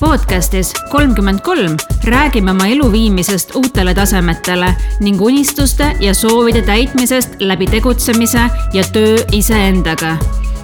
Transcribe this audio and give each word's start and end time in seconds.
podcastis 0.00 0.72
kolmkümmend 0.90 1.40
kolm 1.40 1.76
räägime 2.04 2.50
oma 2.50 2.66
elu 2.66 2.92
viimisest 2.92 3.54
uutele 3.56 3.94
tasemetele 3.94 4.74
ning 5.00 5.20
unistuste 5.20 5.96
ja 6.00 6.14
soovide 6.14 6.62
täitmisest 6.62 7.40
läbi 7.40 7.66
tegutsemise 7.66 8.40
ja 8.72 8.84
töö 8.92 9.16
iseendaga. 9.32 10.16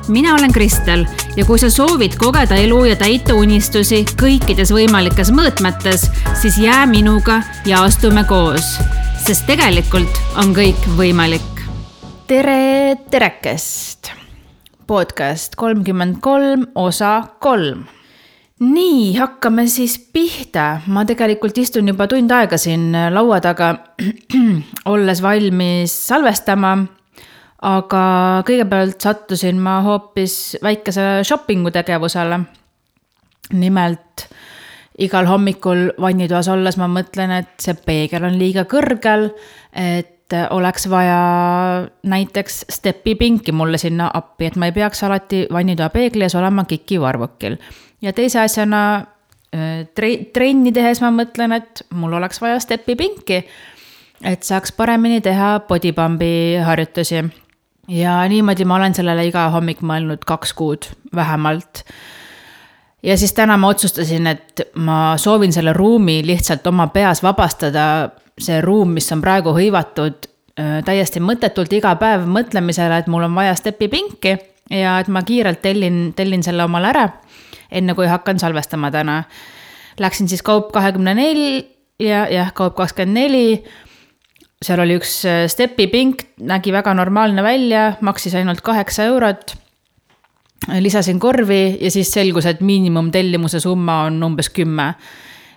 mina 0.08 0.34
olen 0.34 0.52
Kristel 0.52 1.06
ja 1.36 1.44
kui 1.44 1.58
sa 1.58 1.70
soovid 1.70 2.16
kogeda 2.18 2.54
elu 2.54 2.84
ja 2.84 2.96
täita 2.96 3.34
unistusi 3.34 4.04
kõikides 4.22 4.72
võimalikes 4.72 5.32
mõõtmetes, 5.32 6.10
siis 6.34 6.58
jää 6.58 6.86
minuga 6.86 7.42
ja 7.66 7.82
astume 7.82 8.24
koos, 8.24 8.78
sest 9.26 9.46
tegelikult 9.46 10.20
on 10.36 10.54
kõik 10.54 10.88
võimalik. 10.96 11.53
Tere, 12.34 12.96
terekest. 13.10 14.10
podcast 14.86 15.54
kolmkümmend 15.56 16.16
kolm, 16.20 16.64
osa 16.74 17.28
kolm 17.38 17.84
nii, 18.58 19.12
hakkame 19.14 19.68
siis 19.70 19.94
pihta. 20.12 20.80
ma 20.86 21.04
tegelikult 21.06 21.58
istun 21.58 21.88
juba 21.88 22.08
tund 22.10 22.32
aega 22.34 22.58
siin 22.58 22.88
laua 23.14 23.38
taga, 23.44 23.68
olles 24.92 25.22
valmis 25.22 25.94
salvestama. 26.08 26.72
aga 27.62 28.02
kõigepealt 28.48 28.98
sattusin 28.98 29.60
ma 29.60 29.76
hoopis 29.86 30.56
väikese 30.62 31.22
shopping'u 31.22 31.70
tegevusele. 31.70 32.40
nimelt 33.52 34.26
igal 34.98 35.30
hommikul 35.30 35.92
vannitoas 36.00 36.48
olles 36.48 36.80
ma 36.82 36.90
mõtlen, 36.90 37.38
et 37.38 37.54
see 37.62 37.78
peegel 37.86 38.26
on 38.26 38.42
liiga 38.42 38.66
kõrgel, 38.66 39.30
et 39.70 40.13
oleks 40.32 40.88
vaja 40.90 41.18
näiteks 42.02 42.64
stepipinki 42.70 43.52
mulle 43.52 43.78
sinna 43.78 44.10
appi, 44.14 44.46
et 44.46 44.56
ma 44.56 44.66
ei 44.66 44.72
peaks 44.72 45.04
alati 45.04 45.46
vannitoa 45.52 45.88
peegli 45.90 46.24
ees 46.24 46.34
olema 46.34 46.64
kikivarvukil 46.64 47.56
ja 48.04 48.12
teise 48.12 48.40
asjana 48.40 48.80
äh, 49.54 49.86
tre-, 49.94 50.26
trenni 50.32 50.72
tehes 50.74 51.00
ma 51.04 51.12
mõtlen, 51.14 51.56
et 51.58 51.84
mul 51.94 52.16
oleks 52.18 52.40
vaja 52.42 52.60
stepipinki, 52.62 53.42
et 54.24 54.46
saaks 54.46 54.74
paremini 54.76 55.20
teha 55.24 55.58
body 55.68 55.92
pump'i 55.96 56.34
harjutusi. 56.64 57.24
ja 57.88 58.18
niimoodi 58.28 58.64
ma 58.64 58.76
olen 58.76 58.94
sellele 58.94 59.26
iga 59.28 59.48
hommik 59.52 59.82
mõelnud 59.84 60.24
kaks 60.26 60.52
kuud 60.56 60.88
vähemalt. 61.14 61.84
ja 63.02 63.16
siis 63.18 63.32
täna 63.32 63.56
ma 63.56 63.68
otsustasin, 63.68 64.26
et 64.26 64.68
ma 64.74 65.16
soovin 65.16 65.52
selle 65.52 65.72
ruumi 65.72 66.22
lihtsalt 66.26 66.66
oma 66.66 66.86
peas 66.86 67.22
vabastada, 67.22 68.10
see 68.40 68.60
ruum, 68.60 68.94
mis 68.96 69.12
on 69.12 69.22
praegu 69.22 69.54
hõivatud 69.54 70.26
äh, 70.58 70.80
täiesti 70.84 71.22
mõttetult 71.22 71.72
iga 71.72 71.94
päev 72.00 72.26
mõtlemisele, 72.26 72.98
et 72.98 73.10
mul 73.10 73.28
on 73.28 73.34
vaja 73.34 73.54
stepipinki 73.58 74.36
ja 74.70 74.98
et 75.00 75.08
ma 75.12 75.22
kiirelt 75.22 75.62
tellin, 75.62 76.12
tellin 76.16 76.42
selle 76.42 76.64
omale 76.64 76.90
ära 76.90 77.08
enne 77.74 77.94
kui 77.94 78.06
hakkan 78.08 78.38
salvestama 78.38 78.90
täna. 78.94 79.22
Läksin 79.98 80.28
siis 80.28 80.42
Kaup 80.42 80.72
kahekümne 80.72 81.14
neli 81.14 81.64
ja 82.02 82.26
jah, 82.30 82.52
Kaup 82.54 82.76
kakskümmend 82.78 83.18
neli. 83.18 83.64
seal 84.64 84.80
oli 84.80 84.96
üks 84.96 85.18
äh, 85.28 85.42
stepipink, 85.50 86.22
nägi 86.40 86.72
väga 86.72 86.94
normaalne 86.94 87.42
välja, 87.42 87.92
maksis 88.00 88.34
ainult 88.34 88.60
kaheksa 88.60 89.04
eurot. 89.04 89.56
lisasin 90.80 91.20
korvi 91.20 91.78
ja 91.80 91.90
siis 91.90 92.12
selgus, 92.12 92.46
et 92.46 92.60
miinimumtellimuse 92.60 93.60
summa 93.60 94.02
on 94.02 94.22
umbes 94.22 94.48
kümme 94.50 94.94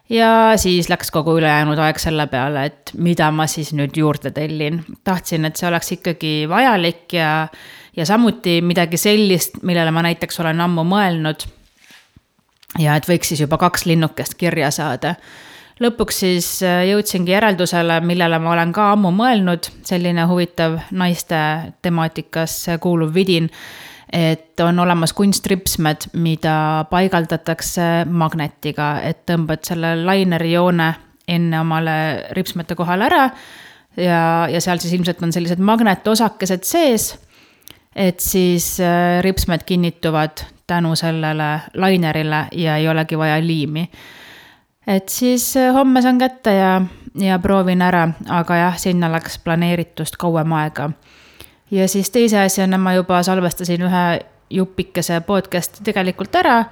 ja 0.10 0.30
siis 0.56 0.90
läks 0.90 1.12
kogu 1.12 1.38
ülejäänud 1.38 1.80
aeg 1.84 2.00
selle 2.00 2.28
peale, 2.32 2.66
et 2.70 2.94
mida 2.98 3.32
ma 3.32 3.48
siis 3.48 3.74
nüüd 3.76 3.98
juurde 3.98 4.32
tellin. 4.32 4.84
tahtsin, 5.04 5.46
et 5.46 5.56
see 5.56 5.68
oleks 5.68 5.92
ikkagi 5.98 6.34
vajalik 6.50 7.14
ja, 7.14 7.48
ja 7.96 8.06
samuti 8.06 8.62
midagi 8.62 8.98
sellist, 8.98 9.62
millele 9.64 9.92
ma 9.92 10.06
näiteks 10.08 10.40
olen 10.40 10.62
ammu 10.62 10.88
mõelnud 10.88 11.48
ja 12.80 12.96
et 12.98 13.08
võiks 13.08 13.32
siis 13.32 13.42
juba 13.44 13.60
kaks 13.62 13.86
linnukest 13.90 14.38
kirja 14.40 14.72
saada. 14.72 15.16
lõpuks 15.80 16.24
siis 16.24 16.48
äh, 16.66 16.88
jõudsingi 16.90 17.32
järeldusele, 17.32 18.00
millele 18.02 18.40
ma 18.42 18.52
olen 18.56 18.72
ka 18.74 18.92
ammu 18.96 19.12
mõelnud, 19.14 19.70
selline 19.86 20.26
huvitav 20.30 20.80
naiste 20.92 21.38
temaatikasse 21.82 22.78
kuuluv 22.82 23.14
vidin. 23.14 23.50
Et 24.14 24.60
on 24.64 24.80
olemas 24.80 25.14
kunstripsmed, 25.14 26.10
mida 26.14 26.86
paigaldatakse 26.90 28.06
magnetiga, 28.08 29.02
et 29.04 29.26
tõmbad 29.28 29.68
selle 29.68 29.96
laineri 30.00 30.54
joone 30.54 30.94
enne 31.28 31.60
omale 31.60 31.96
ripsmete 32.32 32.76
kohale 32.76 33.10
ära. 33.10 33.30
ja, 33.98 34.48
ja 34.52 34.62
seal 34.62 34.80
siis 34.80 34.94
ilmselt 34.94 35.24
on 35.24 35.34
sellised 35.34 35.60
magnetosakesed 35.60 36.64
sees 36.64 37.16
et 37.98 38.20
siis 38.20 38.80
äh, 38.80 39.22
ripsmed 39.22 39.64
kinnituvad 39.66 40.38
tänu 40.68 40.96
sellele 40.96 41.62
lainerile 41.74 42.48
ja 42.52 42.78
ei 42.78 42.88
olegi 42.88 43.18
vaja 43.18 43.48
liimi. 43.48 43.90
et 44.88 45.10
siis 45.10 45.58
äh, 45.58 45.74
homme 45.74 46.02
saan 46.02 46.18
kätte 46.18 46.54
ja, 46.54 46.82
ja 47.16 47.40
proovin 47.40 47.82
ära, 47.82 48.10
aga 48.30 48.56
jah, 48.56 48.78
sinna 48.78 49.12
läks 49.12 49.40
planeeritust 49.40 50.18
kauem 50.18 50.52
aega. 50.54 50.90
Ja 51.72 51.88
siis 51.88 52.10
teise 52.10 52.40
asjana 52.40 52.78
ma 52.78 52.94
juba 52.94 53.24
salvestasin 53.24 53.82
ühe 53.82 54.04
jupikese 54.50 55.22
podcast'i 55.22 55.84
tegelikult 55.84 56.36
ära, 56.36 56.64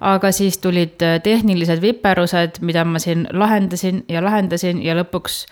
aga 0.00 0.32
siis 0.32 0.58
tulid 0.58 1.02
äh, 1.02 1.20
tehnilised 1.22 1.82
viperused, 1.82 2.60
mida 2.60 2.84
ma 2.84 2.98
siin 2.98 3.28
lahendasin 3.32 4.04
ja 4.08 4.24
lahendasin 4.24 4.82
ja 4.82 4.96
lõpuks 4.98 5.44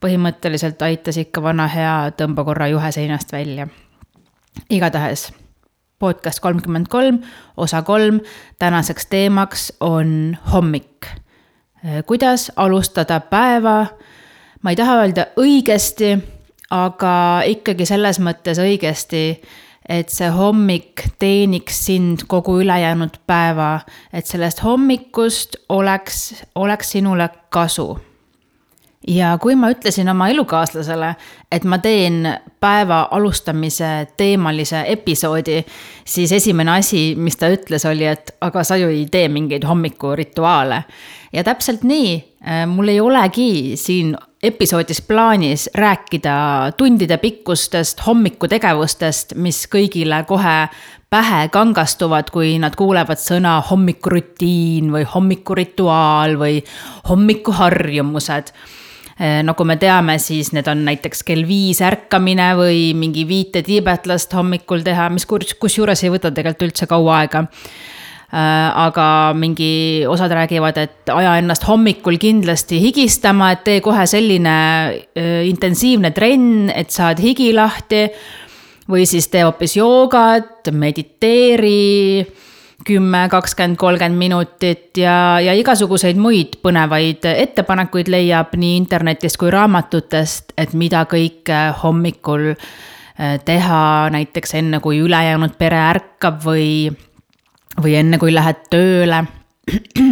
põhimõtteliselt 0.00 0.82
aitas 0.82 1.16
ikka 1.18 1.42
vana 1.42 1.66
hea 1.66 2.12
tõmbekorra 2.16 2.68
juhe 2.70 2.92
seinast 2.92 3.32
välja. 3.32 3.68
igatahes 4.70 5.32
podcast 5.98 6.40
kolmkümmend 6.40 6.86
kolm, 6.88 7.18
osa 7.56 7.82
kolm. 7.82 8.20
tänaseks 8.58 9.06
teemaks 9.06 9.72
on 9.80 10.36
hommik. 10.52 11.06
kuidas 12.06 12.52
alustada 12.56 13.20
päeva, 13.20 13.86
ma 14.62 14.70
ei 14.70 14.76
taha 14.76 15.00
öelda 15.02 15.26
õigesti, 15.36 16.18
aga 16.74 17.42
ikkagi 17.48 17.86
selles 17.88 18.20
mõttes 18.20 18.60
õigesti, 18.60 19.22
et 19.88 20.12
see 20.12 20.28
hommik 20.32 21.06
teeniks 21.18 21.78
sind 21.86 22.26
kogu 22.28 22.58
ülejäänud 22.60 23.16
päeva, 23.26 23.80
et 24.12 24.28
sellest 24.28 24.60
hommikust 24.64 25.56
oleks, 25.72 26.44
oleks 26.54 26.92
sinule 26.96 27.30
kasu. 27.48 27.94
Ja 29.08 29.38
kui 29.40 29.54
ma 29.56 29.70
ütlesin 29.72 30.10
oma 30.10 30.28
elukaaslasele, 30.28 31.14
et 31.52 31.64
ma 31.64 31.78
teen 31.80 32.26
päeva 32.60 33.08
alustamise 33.10 34.08
teemalise 34.16 34.82
episoodi, 34.92 35.62
siis 36.04 36.32
esimene 36.32 36.76
asi, 36.78 37.14
mis 37.16 37.36
ta 37.40 37.48
ütles, 37.52 37.86
oli, 37.88 38.04
et 38.04 38.34
aga 38.44 38.64
sa 38.64 38.76
ju 38.76 38.90
ei 38.92 39.06
tee 39.10 39.28
mingeid 39.32 39.64
hommikurituaale. 39.64 40.82
ja 41.32 41.44
täpselt 41.44 41.84
nii, 41.84 42.14
äh, 42.44 42.66
mul 42.66 42.88
ei 42.88 43.00
olegi 43.00 43.76
siin 43.76 44.16
episoodis 44.42 45.02
plaanis 45.02 45.70
rääkida 45.74 46.72
tundide 46.76 47.16
pikkustest 47.16 48.06
hommikutegevustest, 48.06 49.34
mis 49.34 49.66
kõigile 49.66 50.22
kohe 50.26 50.68
pähe 51.10 51.48
kangastuvad, 51.48 52.30
kui 52.30 52.58
nad 52.60 52.76
kuulevad 52.76 53.20
sõna 53.20 53.58
hommikurutiin 53.70 54.92
või 54.92 55.06
hommikurituaal 55.14 56.36
või 56.38 56.60
hommikuharjumused 57.08 58.52
nagu 59.18 59.64
me 59.66 59.74
teame, 59.80 60.14
siis 60.22 60.52
need 60.54 60.68
on 60.70 60.84
näiteks 60.86 61.24
kell 61.26 61.42
viis 61.48 61.80
ärkamine 61.82 62.52
või 62.58 62.92
mingi 62.94 63.24
viite 63.26 63.64
tiibetlast 63.66 64.34
hommikul 64.38 64.84
teha, 64.86 65.08
mis 65.10 65.26
kusjuures 65.26 66.04
ei 66.04 66.12
võta 66.14 66.30
tegelikult 66.30 66.68
üldse 66.68 66.86
kaua 66.90 67.16
aega 67.24 67.42
eh, 67.42 68.68
aga 68.86 69.08
mingi, 69.34 70.06
osad 70.06 70.34
räägivad, 70.38 70.78
et 70.78 71.10
aja 71.14 71.34
ennast 71.42 71.66
hommikul 71.66 72.20
kindlasti 72.22 72.78
higistama, 72.84 73.52
et 73.56 73.64
tee 73.66 73.80
kohe 73.82 74.06
selline 74.06 74.56
äh, 74.94 75.40
intensiivne 75.50 76.14
trenn, 76.14 76.70
et 76.70 76.94
saad 76.94 77.18
higi 77.22 77.50
lahti. 77.56 78.06
või 78.88 79.02
siis 79.04 79.26
tee 79.28 79.42
hoopis 79.44 79.74
joogat, 79.76 80.70
mediteeri 80.72 82.22
kümme, 82.88 83.26
kakskümmend, 83.30 83.76
kolmkümmend 83.76 84.18
minutit 84.18 84.96
ja, 84.96 85.38
ja 85.44 85.54
igasuguseid 85.58 86.18
muid 86.20 86.56
põnevaid 86.64 87.26
ettepanekuid 87.28 88.08
leiab 88.12 88.54
nii 88.56 88.76
internetist 88.80 89.38
kui 89.40 89.52
raamatutest, 89.52 90.54
et 90.58 90.72
mida 90.78 91.04
kõike 91.10 91.60
hommikul 91.82 92.52
äh, 92.52 93.36
teha 93.44 93.82
näiteks 94.14 94.56
enne, 94.62 94.80
kui 94.84 95.02
ülejäänud 95.04 95.58
pere 95.60 95.80
ärkab 95.90 96.40
või, 96.44 96.88
või 97.82 97.98
enne, 98.00 98.20
kui 98.20 98.32
lähed 98.34 98.64
tööle. 98.72 99.24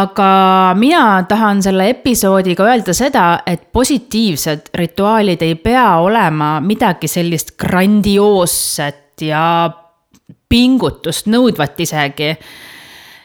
aga 0.00 0.30
mina 0.78 1.02
tahan 1.28 1.62
selle 1.62 1.88
episoodiga 1.90 2.68
öelda 2.70 2.94
seda, 2.94 3.26
et 3.46 3.68
positiivsed 3.74 4.70
rituaalid 4.78 5.42
ei 5.42 5.56
pea 5.58 5.88
olema 5.98 6.56
midagi 6.62 7.10
sellist 7.10 7.56
grandioosset 7.58 9.26
ja 9.26 9.42
pingutust 10.50 11.30
nõudvat 11.30 11.78
isegi. 11.80 12.34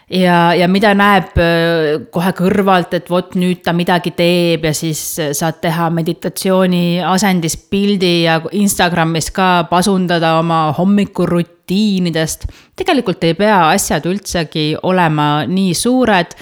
ja, 0.09 0.53
ja 0.53 0.67
mida 0.69 0.93
näeb 0.93 1.33
äh, 1.41 2.05
kohe 2.13 2.33
kõrvalt, 2.37 2.93
et 2.93 3.09
vot 3.09 3.33
nüüd 3.35 3.63
ta 3.65 3.73
midagi 3.73 4.13
teeb 4.13 4.67
ja 4.69 4.73
siis 4.77 5.01
saad 5.33 5.57
teha 5.61 5.89
meditatsiooni 5.89 7.01
asendis 7.01 7.57
pildi 7.57 8.13
ja 8.27 8.37
Instagramis 8.51 9.31
ka 9.33 9.65
pasundada 9.69 10.35
oma 10.39 10.69
hommikurutiinidest. 10.77 12.45
tegelikult 12.75 13.23
ei 13.23 13.33
pea 13.33 13.69
asjad 13.71 14.05
üldsegi 14.05 14.75
olema 14.83 15.45
nii 15.49 15.73
suured 15.73 16.37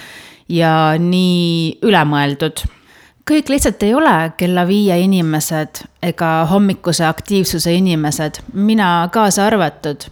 ja 0.48 0.94
nii 1.00 1.78
ülemõeldud 1.82 2.66
kõik 3.24 3.48
lihtsalt 3.48 3.82
ei 3.86 3.94
ole 3.96 4.16
kella 4.36 4.66
viie 4.68 4.98
inimesed 5.00 5.80
ega 6.04 6.44
hommikuse 6.50 7.06
aktiivsuse 7.08 7.72
inimesed, 7.72 8.42
mina 8.52 9.08
kaasa 9.12 9.46
arvatud 9.46 10.04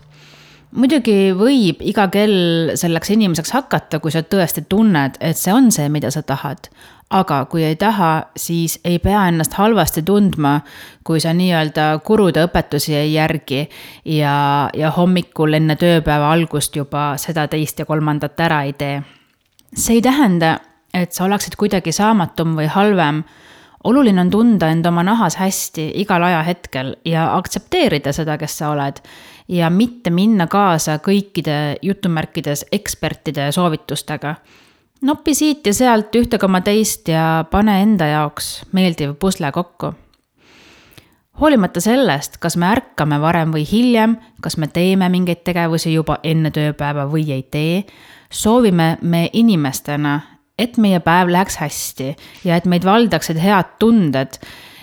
muidugi 0.72 1.32
võib 1.36 1.82
iga 1.84 2.06
kell 2.12 2.72
selleks 2.78 3.12
inimeseks 3.14 3.52
hakata, 3.56 4.00
kui 4.00 4.12
sa 4.14 4.22
tõesti 4.24 4.64
tunned, 4.69 5.19
et 5.20 5.38
see 5.38 5.52
on 5.54 5.70
see, 5.74 5.88
mida 5.92 6.10
sa 6.14 6.24
tahad. 6.26 6.70
aga 7.12 7.42
kui 7.44 7.60
ei 7.60 7.74
taha, 7.76 8.30
siis 8.40 8.78
ei 8.88 8.96
pea 8.98 9.26
ennast 9.28 9.52
halvasti 9.52 10.00
tundma, 10.02 10.62
kui 11.04 11.20
sa 11.20 11.34
nii-öelda 11.36 11.98
kurude 12.06 12.46
õpetusi 12.46 12.94
ei 12.96 13.12
järgi 13.12 13.69
ja, 14.04 14.70
ja 14.72 14.90
hommikul 14.96 15.52
enne 15.52 15.76
tööpäeva 15.76 16.30
algust 16.32 16.76
juba 16.76 17.19
seda, 17.20 17.44
teist 17.52 17.78
ja 17.78 17.84
kolmandat 17.84 18.40
ära 18.40 18.62
ei 18.64 18.72
tee. 18.72 19.02
see 19.76 20.00
ei 20.00 20.02
tähenda, 20.02 20.58
et 20.94 21.12
sa 21.12 21.24
oleksid 21.24 21.56
kuidagi 21.60 21.92
saamatum 21.92 22.56
või 22.56 22.66
halvem 22.72 23.22
oluline 23.84 24.20
on 24.20 24.30
tunda 24.30 24.70
end 24.72 24.86
oma 24.86 25.02
nahas 25.02 25.36
hästi 25.36 25.90
igal 26.00 26.22
ajahetkel 26.22 26.94
ja 27.04 27.28
aktsepteerida 27.36 28.12
seda, 28.12 28.38
kes 28.38 28.58
sa 28.58 28.70
oled. 28.72 29.02
Ja 29.48 29.70
mitte 29.70 30.10
minna 30.10 30.46
kaasa 30.46 30.98
kõikide 30.98 31.76
jutumärkides 31.82 32.66
ekspertide 32.72 33.52
soovitustega. 33.52 34.34
nopi 35.02 35.34
siit 35.34 35.66
ja 35.66 35.74
sealt 35.74 36.14
ühte 36.14 36.38
koma 36.38 36.60
teist 36.60 37.08
ja 37.08 37.44
pane 37.50 37.82
enda 37.82 38.06
jaoks 38.06 38.64
meeldiv 38.72 39.14
pusle 39.14 39.52
kokku 39.52 39.94
hoolimata 41.40 41.80
sellest, 41.80 42.36
kas 42.38 42.56
me 42.56 42.66
ärkame 42.66 43.20
varem 43.20 43.52
või 43.52 43.64
hiljem, 43.72 44.16
kas 44.40 44.56
me 44.56 44.66
teeme 44.68 45.08
mingeid 45.08 45.44
tegevusi 45.44 45.94
juba 45.94 46.18
enne 46.22 46.50
tööpäeva 46.50 47.06
või 47.08 47.30
ei 47.32 47.42
tee, 47.42 47.84
soovime 48.30 48.98
me 49.02 49.30
inimestena 49.32 50.20
et 50.58 50.76
meie 50.80 51.00
päev 51.00 51.30
läheks 51.32 51.56
hästi 51.60 52.12
ja 52.44 52.56
et 52.56 52.68
meid 52.68 52.84
valdaksid 52.86 53.40
head 53.40 53.76
tunded 53.82 54.38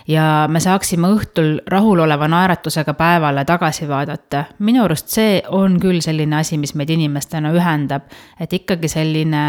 ja 0.10 0.48
me 0.50 0.60
saaksime 0.60 1.12
õhtul 1.14 1.60
rahuloleva 1.70 2.28
naeratusega 2.28 2.94
päevale 2.98 3.46
tagasi 3.46 3.88
vaadata. 3.88 4.44
minu 4.60 4.84
arust 4.84 5.08
see 5.14 5.42
on 5.48 5.80
küll 5.80 6.02
selline 6.02 6.40
asi, 6.42 6.58
mis 6.58 6.74
meid 6.76 6.90
inimestena 6.90 7.52
ühendab, 7.54 8.10
et 8.40 8.54
ikkagi 8.54 8.90
selline 8.90 9.44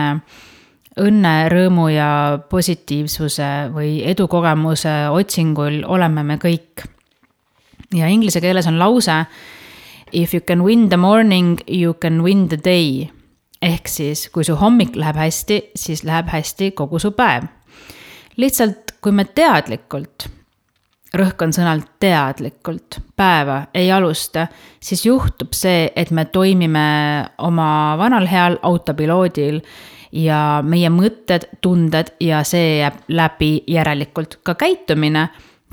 õnne, 1.01 1.35
rõõmu 1.49 1.89
ja 1.95 2.11
positiivsuse 2.51 3.71
või 3.73 4.01
edukogemuse 4.05 5.09
otsingul 5.11 5.83
oleme 5.87 6.23
me 6.23 6.37
kõik. 6.37 6.85
ja 7.95 8.09
inglise 8.09 8.41
keeles 8.41 8.67
on 8.67 8.79
lause 8.79 9.25
If 10.13 10.35
you 10.35 10.41
can 10.41 10.65
win 10.65 10.89
the 10.89 10.97
morning, 10.97 11.61
you 11.69 11.95
can 11.95 12.23
win 12.23 12.49
the 12.49 12.59
day 12.59 13.11
ehk 13.63 13.89
siis, 13.89 14.29
kui 14.33 14.45
su 14.45 14.57
hommik 14.57 14.97
läheb 14.97 15.17
hästi, 15.21 15.61
siis 15.77 16.05
läheb 16.05 16.31
hästi 16.33 16.73
kogu 16.73 16.99
su 16.99 17.13
päev. 17.13 17.45
lihtsalt, 18.37 18.97
kui 19.01 19.13
me 19.13 19.25
teadlikult, 19.25 20.40
rõhk 21.15 21.43
on 21.43 21.53
sõnal 21.53 21.83
teadlikult, 22.01 23.01
päeva 23.17 23.65
ei 23.75 23.91
alusta, 23.93 24.47
siis 24.81 25.07
juhtub 25.07 25.55
see, 25.57 25.91
et 25.97 26.11
me 26.11 26.25
toimime 26.25 26.85
oma 27.39 27.97
vanal 27.99 28.29
heal 28.31 28.59
autopiloodil 28.63 29.61
ja 30.13 30.61
meie 30.67 30.91
mõtted, 30.91 31.49
tunded 31.61 32.15
ja 32.21 32.45
see 32.47 32.79
jääb 32.81 33.03
läbi 33.09 33.53
järelikult 33.67 34.39
ka 34.43 34.55
käitumine 34.55 35.29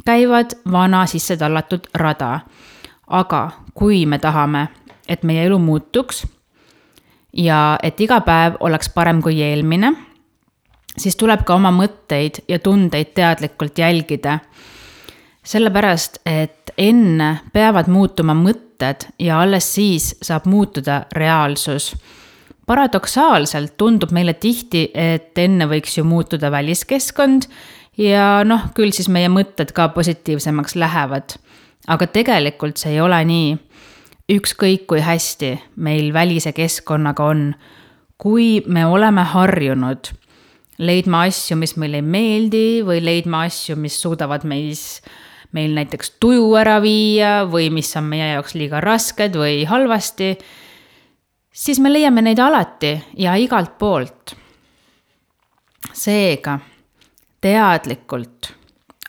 käivad 0.06 0.58
vana 0.72 1.06
sisse 1.06 1.38
tallatud 1.38 1.90
rada. 1.94 2.40
aga 3.08 3.52
kui 3.74 4.06
me 4.06 4.20
tahame, 4.20 4.68
et 5.08 5.24
meie 5.24 5.46
elu 5.46 5.60
muutuks 5.60 6.26
ja 7.34 7.78
et 7.84 8.02
iga 8.02 8.20
päev 8.22 8.58
oleks 8.60 8.90
parem 8.90 9.22
kui 9.22 9.40
eelmine, 9.42 9.94
siis 10.98 11.16
tuleb 11.16 11.46
ka 11.48 11.56
oma 11.56 11.72
mõtteid 11.72 12.42
ja 12.48 12.60
tundeid 12.60 13.14
teadlikult 13.16 13.78
jälgida. 13.78 14.40
Sellepärast, 15.48 16.22
et 16.28 16.74
enne 16.78 17.30
peavad 17.54 17.88
muutuma 17.92 18.36
mõtted 18.36 19.08
ja 19.20 19.42
alles 19.42 19.70
siis 19.78 20.14
saab 20.22 20.46
muutuda 20.46 21.06
reaalsus. 21.16 21.96
paradoksaalselt 22.68 23.78
tundub 23.78 24.12
meile 24.12 24.34
tihti, 24.34 24.92
et 24.94 25.38
enne 25.38 25.66
võiks 25.66 25.98
ju 25.98 26.04
muutuda 26.04 26.52
väliskeskkond 26.52 27.48
ja 27.98 28.44
noh, 28.44 28.68
küll 28.76 28.92
siis 28.92 29.08
meie 29.10 29.30
mõtted 29.30 29.72
ka 29.72 29.88
positiivsemaks 29.90 30.76
lähevad. 30.76 31.40
aga 31.88 32.08
tegelikult 32.08 32.78
see 32.78 32.92
ei 32.92 33.02
ole 33.02 33.24
nii 33.26 33.58
ükskõik 34.32 34.88
kui 34.88 35.00
hästi 35.00 35.54
meil 35.76 36.14
välise 36.14 36.52
keskkonnaga 36.52 37.24
on, 37.24 37.54
kui 38.18 38.64
me 38.68 38.86
oleme 38.86 39.24
harjunud 39.24 40.12
leidma 40.78 41.24
asju, 41.28 41.58
mis 41.58 41.76
meile 41.78 42.02
ei 42.02 42.06
meeldi 42.06 42.66
või 42.86 43.02
leidma 43.02 43.46
asju, 43.48 43.78
mis 43.80 43.98
suudavad 44.02 44.44
meis, 44.46 45.02
meil 45.56 45.76
näiteks 45.76 46.16
tuju 46.20 46.48
ära 46.60 46.78
viia 46.84 47.46
või 47.50 47.70
mis 47.74 47.94
on 47.98 48.10
meie 48.10 48.34
jaoks 48.34 48.56
liiga 48.58 48.82
rasked 48.84 49.38
või 49.40 49.62
halvasti, 49.70 50.34
siis 51.52 51.80
me 51.80 51.92
leiame 51.94 52.24
neid 52.26 52.40
alati 52.40 52.96
ja 53.18 53.36
igalt 53.36 53.78
poolt. 53.80 54.36
seega 55.94 56.60
teadlikult 57.42 58.52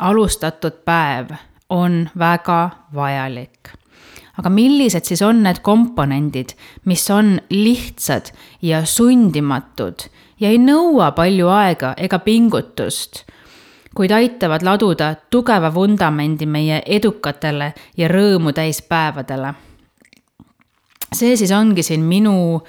alustatud 0.01 0.85
päev 0.85 1.35
on 1.69 2.09
väga 2.19 2.71
vajalik 2.95 3.79
aga 4.39 4.51
millised 4.53 5.09
siis 5.09 5.23
on 5.27 5.43
need 5.43 5.61
komponendid, 5.67 6.55
mis 6.87 7.05
on 7.11 7.39
lihtsad 7.51 8.31
ja 8.63 8.85
sundimatud 8.87 10.07
ja 10.41 10.53
ei 10.53 10.61
nõua 10.63 11.11
palju 11.17 11.51
aega 11.51 11.95
ega 11.99 12.21
pingutust, 12.23 13.25
kuid 13.99 14.13
aitavad 14.15 14.63
laduda 14.63 15.15
tugeva 15.31 15.73
vundamendi 15.75 16.47
meie 16.47 16.77
edukatele 16.87 17.73
ja 17.99 18.09
rõõmu 18.09 18.53
täis 18.55 18.79
päevadele. 18.83 19.55
see 21.13 21.37
siis 21.37 21.51
ongi 21.53 21.83
siin 21.83 22.05
minu 22.07 22.63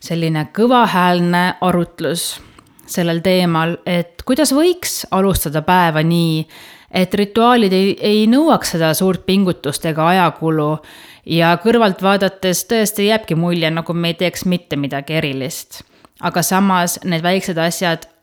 selline 0.00 0.46
kõvahäälne 0.56 1.42
arutlus 1.60 2.40
sellel 2.86 3.20
teemal, 3.20 3.76
et 3.86 4.22
kuidas 4.24 4.54
võiks 4.56 5.04
alustada 5.10 5.62
päeva 5.62 6.02
nii, 6.02 6.46
et 6.90 7.14
rituaalid 7.14 7.72
ei, 7.72 7.92
ei 8.00 8.24
nõuaks 8.26 8.72
seda 8.76 8.94
suurt 8.94 9.26
pingutust 9.26 9.84
ega 9.84 10.08
ajakulu 10.08 10.78
ja 11.26 11.58
kõrvalt 11.60 12.00
vaadates 12.02 12.64
tõesti 12.70 13.10
jääbki 13.10 13.36
mulje, 13.36 13.68
nagu 13.70 13.92
me 13.92 14.14
ei 14.14 14.20
teeks 14.24 14.48
mitte 14.48 14.80
midagi 14.80 15.20
erilist. 15.20 15.82
aga 16.20 16.42
samas 16.42 17.00
need 17.04 17.22
väiksed 17.22 17.58
asjad 17.58 18.13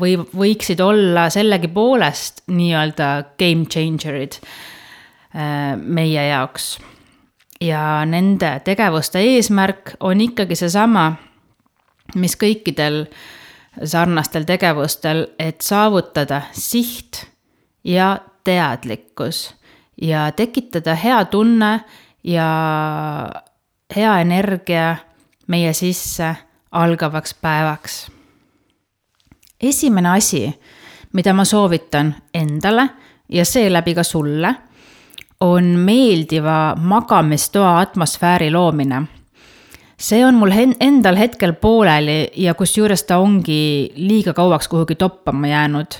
või 0.00 0.16
võiksid 0.18 0.80
olla 0.84 1.28
sellegipoolest 1.32 2.42
nii-öelda 2.52 3.06
game 3.40 3.64
changer'id 3.64 4.36
meie 5.80 6.26
jaoks. 6.28 6.78
ja 7.60 8.04
nende 8.04 8.60
tegevuste 8.64 9.22
eesmärk 9.24 9.94
on 10.00 10.20
ikkagi 10.20 10.56
seesama, 10.56 11.12
mis 12.14 12.36
kõikidel 12.36 13.06
sarnastel 13.84 14.44
tegevustel, 14.44 15.26
et 15.38 15.60
saavutada 15.60 16.42
siht 16.52 17.24
ja 17.84 18.18
teadlikkus 18.44 19.54
ja 20.02 20.32
tekitada 20.32 20.94
hea 20.94 21.24
tunne 21.24 21.80
ja 22.24 22.48
hea 23.96 24.20
energia 24.20 24.96
meie 25.46 25.72
sisse 25.72 26.34
algavaks 26.72 27.34
päevaks. 27.34 28.10
Esimene 29.60 30.08
asi, 30.08 30.60
mida 31.12 31.32
ma 31.32 31.44
soovitan 31.44 32.14
endale 32.34 32.88
ja 33.28 33.44
seeläbi 33.44 33.94
ka 33.94 34.02
sulle, 34.02 34.54
on 35.40 35.64
meeldiva 35.64 36.74
magamistoa 36.76 37.80
atmosfääri 37.80 38.50
loomine. 38.50 39.02
see 39.98 40.26
on 40.26 40.34
mul 40.34 40.52
endal 40.80 41.16
hetkel 41.16 41.52
pooleli 41.52 42.30
ja 42.36 42.54
kusjuures 42.54 43.02
ta 43.02 43.18
ongi 43.18 43.92
liiga 43.96 44.32
kauaks 44.32 44.68
kuhugi 44.68 44.94
toppama 44.94 45.46
jäänud 45.46 45.94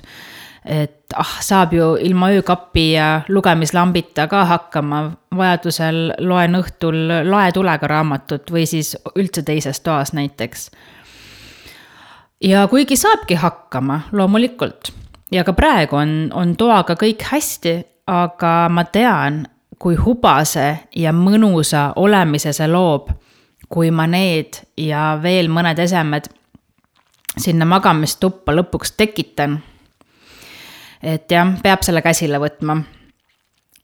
et 0.69 1.15
ah, 1.17 1.39
saab 1.41 1.73
ju 1.73 1.95
ilma 2.01 2.29
öökapi 2.37 2.93
ja 2.93 3.21
lugemislambita 3.29 4.27
ka 4.29 4.45
hakkama, 4.45 5.01
vajadusel 5.37 6.13
loen 6.19 6.59
õhtul 6.59 6.99
laetulega 7.31 7.89
raamatut 7.89 8.53
või 8.53 8.67
siis 8.69 8.95
üldse 9.17 9.43
teises 9.43 9.81
toas 9.81 10.13
näiteks. 10.13 10.71
Ja 12.41 12.69
kuigi 12.69 12.97
saabki 12.97 13.35
hakkama, 13.35 14.01
loomulikult, 14.13 14.93
ja 15.33 15.45
ka 15.45 15.53
praegu 15.53 15.97
on, 15.97 16.31
on 16.35 16.57
toaga 16.57 16.95
kõik 16.99 17.23
hästi, 17.33 17.75
aga 18.07 18.69
ma 18.73 18.85
tean, 18.85 19.45
kui 19.79 19.95
hubase 19.97 20.89
ja 20.97 21.13
mõnusa 21.15 21.93
olemise 21.97 22.53
see 22.53 22.69
loob, 22.69 23.11
kui 23.69 23.91
ma 23.91 24.07
need 24.11 24.63
ja 24.81 25.19
veel 25.23 25.51
mõned 25.53 25.79
esemed 25.79 26.31
sinna 27.39 27.67
magamistuppa 27.69 28.55
lõpuks 28.55 28.95
tekitan. 28.97 29.59
et 31.03 31.31
jah, 31.31 31.53
peab 31.63 31.83
selle 31.83 32.03
käsile 32.03 32.39
võtma. 32.39 32.83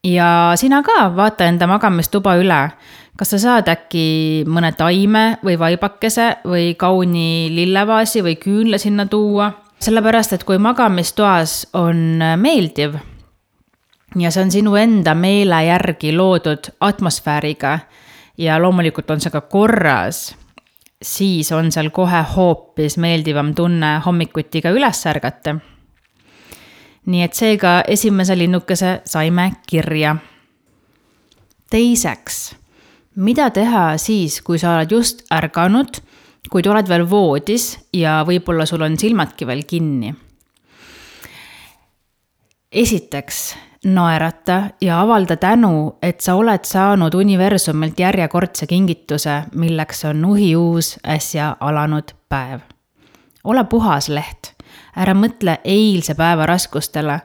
ja 0.05 0.53
sina 0.57 0.83
ka 0.83 1.11
vaata 1.17 1.45
enda 1.45 1.67
magamistuba 1.67 2.37
üle. 2.37 2.71
Kas 3.19 3.31
sa 3.31 3.39
saad 3.39 3.69
äkki 3.71 4.45
mõne 4.51 4.73
taime 4.77 5.39
või 5.45 5.59
vaibakese 5.59 6.31
või 6.45 6.75
kauni 6.79 7.51
lillevaasi 7.55 8.25
või 8.27 8.39
küünla 8.41 8.79
sinna 8.79 9.07
tuua? 9.07 9.53
sellepärast, 9.85 10.33
et 10.33 10.45
kui 10.49 10.57
magamistoas 10.59 11.67
on 11.77 12.23
meeldiv 12.41 12.95
ja 14.17 14.31
see 14.31 14.45
on 14.45 14.51
sinu 14.51 14.77
enda 14.81 15.15
meele 15.15 15.59
järgi 15.67 16.13
loodud 16.17 16.71
atmosfääriga 16.81 17.79
ja 18.39 18.59
loomulikult 18.63 19.11
on 19.11 19.21
see 19.21 19.33
ka 19.35 19.41
korras, 19.51 20.35
siis 21.03 21.53
on 21.53 21.73
seal 21.73 21.91
kohe 21.95 22.23
hoopis 22.37 22.99
meeldivam 22.99 23.55
tunne 23.55 23.99
hommikuti 24.07 24.63
ka 24.63 24.73
üles 24.75 25.07
ärgata. 25.11 25.57
nii 27.07 27.23
et 27.23 27.35
seega 27.35 27.83
esimese 27.89 28.39
linnukese 28.39 29.01
saime 29.05 29.53
kirja. 29.67 30.17
teiseks, 31.71 32.57
mida 33.17 33.51
teha 33.51 33.95
siis, 33.99 34.41
kui 34.43 34.59
sa 34.59 34.77
oled 34.77 34.91
just 34.91 35.25
ärganud, 35.33 36.01
kuid 36.51 36.67
oled 36.67 36.89
veel 36.89 37.07
voodis 37.11 37.73
ja 37.93 38.23
võib-olla 38.27 38.67
sul 38.67 38.83
on 38.83 38.99
silmadki 38.99 39.47
veel 39.47 39.65
kinni? 39.69 40.15
esiteks 42.75 43.55
naerata 43.85 44.63
ja 44.81 45.01
avalda 45.01 45.37
tänu, 45.37 45.99
et 46.03 46.21
sa 46.21 46.35
oled 46.35 46.65
saanud 46.65 47.15
universumilt 47.15 48.01
järjekordse 48.01 48.67
kingituse, 48.67 49.43
milleks 49.55 50.05
on 50.05 50.25
uhiuus 50.25 50.99
äsja 51.07 51.57
alanud 51.61 52.15
päev. 52.29 52.61
ole 53.45 53.65
puhas, 53.65 54.09
leht, 54.09 54.55
ära 54.97 55.15
mõtle 55.15 55.59
eilse 55.65 56.15
päeva 56.15 56.47
raskustele. 56.47 57.21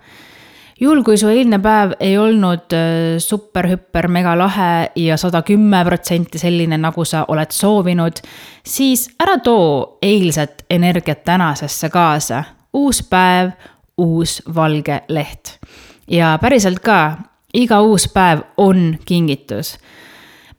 Juhul, 0.80 1.04
kui 1.04 1.18
su 1.18 1.28
eilne 1.28 1.60
päev 1.60 1.98
ei 2.00 2.18
olnud 2.18 2.76
äh, 2.76 3.18
super-hüper 3.18 4.08
mega 4.08 4.38
lahe 4.38 4.92
ja 4.96 5.18
sada 5.18 5.42
kümme 5.42 5.84
protsenti 5.86 6.40
selline, 6.40 6.78
nagu 6.78 7.06
sa 7.06 7.26
oled 7.28 7.52
soovinud, 7.52 8.22
siis 8.66 9.10
ära 9.20 9.38
too 9.44 9.98
eilset 10.02 10.66
energiat 10.70 11.24
tänasesse 11.24 11.90
kaasa. 11.90 12.44
uus 12.74 13.04
päev, 13.04 13.52
uus 13.98 14.42
valge 14.56 15.02
leht 15.08 15.58
ja 16.10 16.38
päriselt 16.42 16.80
ka, 16.80 17.18
iga 17.54 17.82
uus 17.82 18.08
päev 18.14 18.42
on 18.58 18.98
kingitus. 19.06 19.78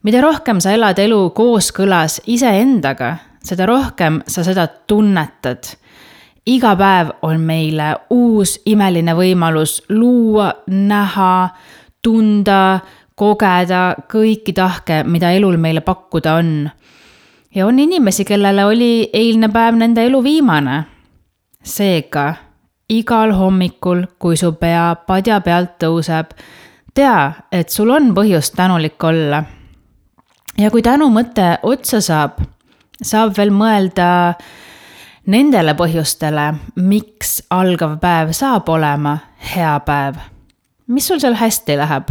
mida 0.02 0.20
rohkem 0.20 0.60
sa 0.60 0.72
elad 0.72 0.98
elu 0.98 1.30
kooskõlas 1.30 2.20
iseendaga, 2.26 3.16
seda 3.44 3.66
rohkem 3.66 4.22
sa 4.26 4.44
seda 4.44 4.66
tunnetad. 4.66 5.76
Iga 6.46 6.74
päev 6.76 7.12
on 7.22 7.40
meile 7.40 7.94
uus 8.10 8.58
imeline 8.66 9.14
võimalus 9.14 9.80
luua, 9.88 10.50
näha, 10.66 11.48
tunda, 12.02 12.80
kogeda 13.14 13.82
kõiki 14.08 14.54
tahke, 14.56 15.02
mida 15.04 15.32
elul 15.36 15.58
meile 15.60 15.80
pakkuda 15.84 16.34
on. 16.40 16.70
ja 17.54 17.66
on 17.66 17.78
inimesi, 17.78 18.24
kellele 18.24 18.64
oli 18.64 19.10
eilne 19.12 19.48
päev 19.48 19.76
nende 19.76 20.06
elu 20.06 20.22
viimane. 20.24 20.84
seega 21.62 22.34
igal 22.88 23.32
hommikul, 23.32 24.04
kui 24.18 24.36
su 24.36 24.52
pea 24.52 24.94
padja 25.06 25.40
pealt 25.40 25.76
tõuseb, 25.78 26.32
tea, 26.94 27.32
et 27.52 27.68
sul 27.70 27.90
on 27.90 28.14
põhjust 28.14 28.56
tänulik 28.56 29.04
olla. 29.04 29.44
ja 30.58 30.70
kui 30.70 30.82
tänumõte 30.82 31.58
otsa 31.62 32.00
saab, 32.00 32.40
saab 33.02 33.36
veel 33.36 33.50
mõelda 33.50 34.34
nendele 35.30 35.74
põhjustele, 35.78 36.46
miks 36.80 37.40
algav 37.54 37.98
päev 38.02 38.32
saab 38.36 38.68
olema 38.72 39.16
hea 39.52 39.76
päev. 39.86 40.18
mis 40.86 41.06
sul 41.06 41.20
seal 41.22 41.36
hästi 41.38 41.76
läheb? 41.78 42.10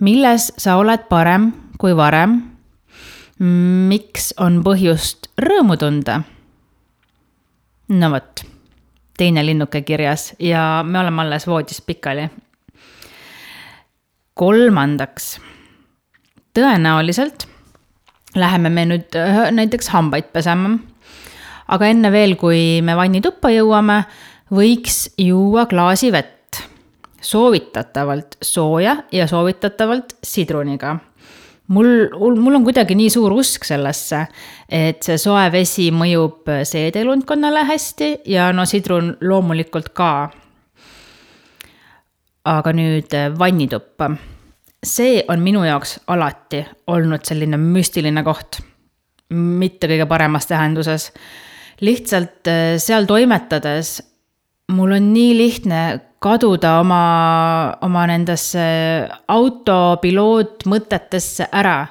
milles 0.00 0.52
sa 0.58 0.76
oled 0.76 1.08
parem 1.08 1.52
kui 1.78 1.96
varem? 1.96 2.40
miks 3.38 4.32
on 4.38 4.62
põhjust 4.64 5.30
rõõmu 5.38 5.78
tunda? 5.78 6.22
no 7.88 8.10
vot 8.10 8.44
teine 9.18 9.42
linnuke 9.46 9.82
kirjas 9.82 10.32
ja 10.38 10.82
me 10.86 10.98
oleme 10.98 11.22
alles 11.22 11.46
voodis 11.46 11.80
pikali. 11.80 12.28
kolmandaks, 14.34 15.38
tõenäoliselt 16.54 17.48
läheme 18.34 18.70
me 18.70 18.84
nüüd 18.86 19.16
äh, 19.16 19.48
näiteks 19.54 19.88
hambaid 19.94 20.32
pesema. 20.32 20.76
Aga 21.68 21.86
enne 21.86 22.12
veel, 22.12 22.36
kui 22.36 22.80
me 22.82 22.96
vannituppa 22.96 23.50
jõuame, 23.52 24.02
võiks 24.50 25.08
juua 25.18 25.66
klaasi 25.66 26.12
vett. 26.12 26.34
soovitatavalt 27.20 28.36
sooja 28.42 28.96
ja 29.12 29.26
soovitatavalt 29.26 30.14
sidruniga 30.22 30.98
mul, 31.68 32.08
mul 32.40 32.58
on 32.58 32.64
kuidagi 32.64 32.96
nii 32.98 33.10
suur 33.12 33.34
usk 33.38 33.66
sellesse, 33.68 34.24
et 34.68 35.04
see 35.04 35.18
soe 35.20 35.46
vesi 35.52 35.88
mõjub 35.94 36.48
seedelundkonnale 36.68 37.64
hästi 37.68 38.10
ja 38.32 38.50
no 38.56 38.66
sidrun 38.68 39.14
loomulikult 39.20 39.92
ka. 39.96 40.30
aga 42.48 42.72
nüüd 42.72 43.12
vannituppa. 43.38 44.10
see 44.84 45.24
on 45.28 45.40
minu 45.40 45.64
jaoks 45.64 45.98
alati 46.06 46.64
olnud 46.86 47.24
selline 47.24 47.56
müstiline 47.56 48.24
koht. 48.24 48.60
mitte 49.30 49.86
kõige 49.86 50.06
paremas 50.06 50.46
tähenduses. 50.46 51.12
Lihtsalt 51.80 52.50
eh, 52.50 52.76
seal 52.82 53.06
toimetades 53.06 54.00
mul 54.72 54.92
on 54.92 55.12
nii 55.14 55.36
lihtne 55.36 56.00
kaduda 56.20 56.78
oma, 56.82 57.02
oma 57.84 58.06
nendesse 58.10 58.60
autopilootmõtetesse 59.32 61.48
ära. 61.52 61.86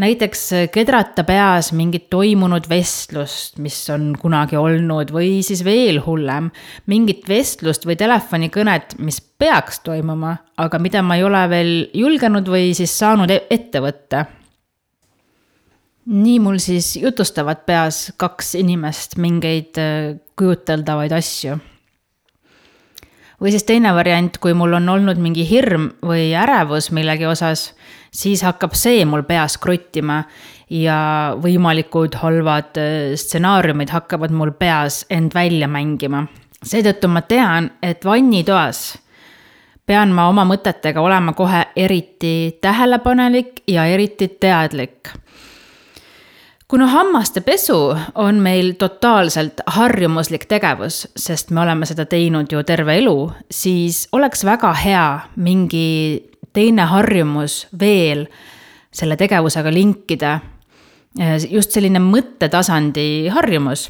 näiteks 0.00 0.70
kedrata 0.72 1.24
peas 1.28 1.72
mingit 1.76 2.06
toimunud 2.10 2.64
vestlust, 2.70 3.58
mis 3.60 3.90
on 3.92 4.16
kunagi 4.16 4.56
olnud 4.56 5.10
või 5.12 5.42
siis 5.44 5.60
veel 5.64 6.00
hullem, 6.06 6.50
mingit 6.88 7.28
vestlust 7.28 7.84
või 7.84 7.96
telefonikõnet, 8.00 8.96
mis 8.98 9.20
peaks 9.20 9.80
toimuma, 9.84 10.36
aga 10.56 10.78
mida 10.80 11.02
ma 11.04 11.16
ei 11.20 11.24
ole 11.24 11.48
veel 11.52 11.90
julgenud 11.92 12.48
või 12.48 12.72
siis 12.74 12.96
saanud 12.96 13.30
e-, 13.30 13.44
ette 13.50 13.80
võtta 13.84 14.24
nii 16.10 16.38
mul 16.42 16.58
siis 16.58 16.96
jutustavad 16.98 17.62
peas 17.66 18.08
kaks 18.18 18.54
inimest 18.58 19.16
mingeid 19.22 19.78
äh, 19.78 20.16
kujuteldavaid 20.38 21.12
asju 21.14 21.58
või 23.40 23.52
siis 23.54 23.64
teine 23.64 23.92
variant, 23.94 24.36
kui 24.42 24.54
mul 24.54 24.74
on 24.80 24.88
olnud 24.92 25.20
mingi 25.22 25.46
hirm 25.48 25.90
või 26.04 26.32
ärevus 26.36 26.90
millegi 26.92 27.28
osas, 27.30 27.70
siis 28.12 28.42
hakkab 28.44 28.74
see 28.76 29.04
mul 29.08 29.22
peas 29.28 29.56
kruttima 29.62 30.24
ja 30.70 30.98
võimalikud 31.40 32.18
halvad 32.20 32.80
äh, 32.82 33.14
stsenaariumid 33.14 33.94
hakkavad 33.94 34.34
mul 34.34 34.52
peas 34.58 35.04
end 35.10 35.34
välja 35.34 35.70
mängima. 35.70 36.26
seetõttu 36.64 37.08
ma 37.08 37.22
tean, 37.22 37.70
et 37.82 38.04
vannitoas 38.04 38.98
pean 39.86 40.12
ma 40.12 40.28
oma 40.28 40.44
mõtetega 40.44 41.00
olema 41.00 41.32
kohe 41.32 41.64
eriti 41.76 42.58
tähelepanelik 42.60 43.62
ja 43.66 43.86
eriti 43.86 44.28
teadlik 44.28 45.14
kuna 46.70 46.86
hammaste 46.86 47.40
pesu 47.40 47.96
on 48.14 48.34
meil 48.38 48.72
totaalselt 48.78 49.60
harjumuslik 49.66 50.44
tegevus, 50.46 51.08
sest 51.16 51.50
me 51.50 51.64
oleme 51.64 51.86
seda 51.86 52.04
teinud 52.06 52.52
ju 52.52 52.62
terve 52.62 52.94
elu, 53.00 53.16
siis 53.50 54.04
oleks 54.14 54.44
väga 54.46 54.70
hea 54.78 55.06
mingi 55.42 55.88
teine 56.54 56.86
harjumus 56.92 57.64
veel 57.80 58.26
selle 58.94 59.16
tegevusega 59.16 59.72
linkida. 59.74 60.40
just 61.50 61.70
selline 61.70 61.98
mõttetasandi 61.98 63.28
harjumus. 63.28 63.88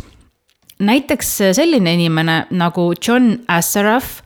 näiteks 0.79 1.37
selline 1.53 1.95
inimene 1.95 2.47
nagu 2.51 2.95
John 3.09 3.39
Assaraf, 3.49 4.23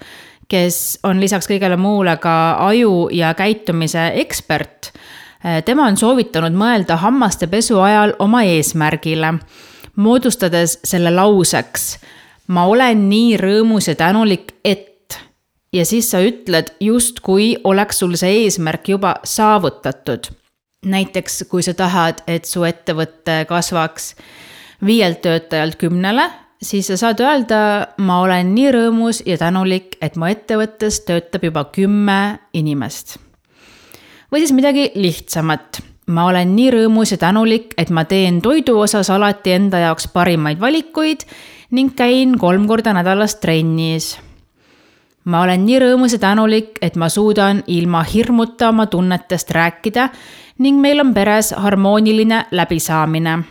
kes 0.49 1.01
on 1.03 1.21
lisaks 1.21 1.51
kõigele 1.51 1.77
muule 1.77 2.17
ka 2.17 2.57
aju 2.69 3.09
ja 3.13 3.35
käitumise 3.35 4.13
ekspert 4.15 4.93
tema 5.65 5.89
on 5.91 5.97
soovitanud 5.97 6.57
mõelda 6.57 6.97
hammaste 7.03 7.47
pesu 7.53 7.79
ajal 7.85 8.15
oma 8.19 8.43
eesmärgile, 8.49 9.35
moodustades 9.97 10.79
selle 10.85 11.11
lauseks. 11.11 11.99
ma 12.49 12.67
olen 12.67 13.09
nii 13.09 13.37
rõõmus 13.41 13.89
ja 13.89 13.95
tänulik, 13.95 14.53
et 14.65 15.19
ja 15.73 15.85
siis 15.85 16.11
sa 16.11 16.21
ütled, 16.21 16.75
justkui 16.81 17.57
oleks 17.65 17.99
sul 17.99 18.17
see 18.17 18.45
eesmärk 18.45 18.89
juba 18.89 19.15
saavutatud. 19.25 20.27
näiteks 20.87 21.45
kui 21.49 21.63
sa 21.63 21.75
tahad, 21.75 22.23
et 22.27 22.45
su 22.45 22.65
ettevõte 22.65 23.45
kasvaks 23.49 24.15
viielt 24.85 25.23
töötajalt 25.23 25.77
kümnele, 25.77 26.31
siis 26.63 26.87
sa 26.87 26.97
saad 26.97 27.21
öelda, 27.21 27.89
ma 27.99 28.21
olen 28.21 28.55
nii 28.55 28.73
rõõmus 28.73 29.23
ja 29.27 29.39
tänulik, 29.39 29.97
et 30.01 30.17
mu 30.17 30.27
ettevõttes 30.27 31.01
töötab 31.05 31.45
juba 31.45 31.65
kümme 31.65 32.39
inimest 32.53 33.19
või 34.35 34.41
siis 34.43 34.53
midagi 34.53 34.91
lihtsamat. 34.95 35.79
ma 36.07 36.27
olen 36.27 36.57
nii 36.57 36.71
rõõmus 36.71 37.13
ja 37.15 37.17
tänulik, 37.17 37.75
et 37.79 37.91
ma 37.91 38.03
teen 38.05 38.41
toidu 38.43 38.75
osas 38.81 39.11
alati 39.11 39.53
enda 39.55 39.79
jaoks 39.79 40.09
parimaid 40.13 40.61
valikuid 40.61 41.23
ning 41.71 41.95
käin 41.95 42.35
kolm 42.39 42.67
korda 42.67 42.93
nädalas 42.93 43.37
trennis. 43.37 44.19
ma 45.25 45.43
olen 45.43 45.67
nii 45.67 45.79
rõõmus 45.79 46.13
ja 46.13 46.19
tänulik, 46.19 46.79
et 46.83 46.97
ma 46.97 47.09
suudan 47.09 47.63
ilma 47.67 48.03
hirmuta 48.03 48.69
oma 48.69 48.87
tunnetest 48.87 49.51
rääkida 49.51 50.09
ning 50.59 50.81
meil 50.81 51.01
on 51.01 51.15
peres 51.15 51.55
harmooniline 51.57 52.45
läbisaamine 52.51 53.45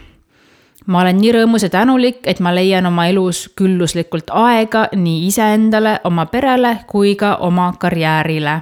ma 0.86 1.02
olen 1.02 1.18
nii 1.18 1.32
rõõmus 1.32 1.63
ja 1.63 1.70
tänulik, 1.70 2.20
et 2.28 2.40
ma 2.40 2.52
leian 2.56 2.86
oma 2.86 3.08
elus 3.08 3.50
külluslikult 3.56 4.30
aega 4.30 4.90
nii 4.96 5.28
iseendale, 5.28 6.00
oma 6.04 6.25
perele 6.25 6.78
kui 6.88 7.16
ka 7.16 7.36
oma 7.36 7.74
karjäärile. 7.80 8.62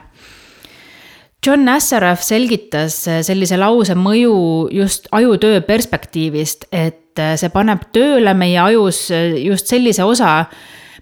John 1.42 1.66
Nassaraf 1.66 2.22
selgitas 2.22 3.00
sellise 3.26 3.58
lause 3.58 3.96
mõju 3.98 4.34
just 4.78 5.08
ajutöö 5.12 5.64
perspektiivist, 5.66 6.68
et 6.72 7.18
see 7.18 7.50
paneb 7.50 7.88
tööle 7.96 8.36
meie 8.38 8.60
ajus 8.62 9.08
just 9.42 9.72
sellise 9.72 10.06
osa, 10.06 10.46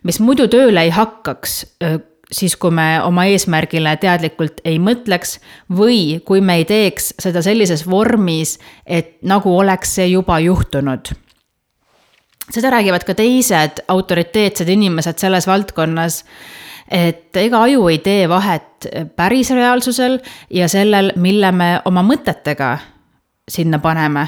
mis 0.08 0.22
muidu 0.24 0.48
tööle 0.48 0.86
ei 0.88 0.94
hakkaks, 0.96 1.58
siis 2.32 2.56
kui 2.56 2.72
me 2.72 3.02
oma 3.04 3.26
eesmärgile 3.28 3.98
teadlikult 4.00 4.62
ei 4.64 4.80
mõtleks 4.80 5.40
või 5.76 6.22
kui 6.26 6.40
me 6.40 6.62
ei 6.62 6.66
teeks 6.70 7.14
seda 7.20 7.44
sellises 7.44 7.84
vormis, 7.90 8.56
et 8.86 9.18
nagu 9.28 9.52
oleks 9.58 9.98
see 10.00 10.08
juba 10.14 10.40
juhtunud. 10.40 11.12
seda 12.50 12.72
räägivad 12.74 13.04
ka 13.06 13.14
teised 13.14 13.84
autoriteetsed 13.88 14.70
inimesed 14.70 15.20
selles 15.20 15.48
valdkonnas, 15.48 16.24
et 16.90 17.38
ega 17.38 17.64
aju 17.64 17.88
ei 17.88 17.98
tee 17.98 18.30
vahet 18.30 18.88
päris 19.16 19.52
reaalsusel 19.52 20.20
ja 20.50 20.68
sellel, 20.68 21.12
mille 21.16 21.52
me 21.52 21.82
oma 21.86 22.04
mõtetega 22.04 22.78
sinna 23.50 23.80
paneme. 23.80 24.28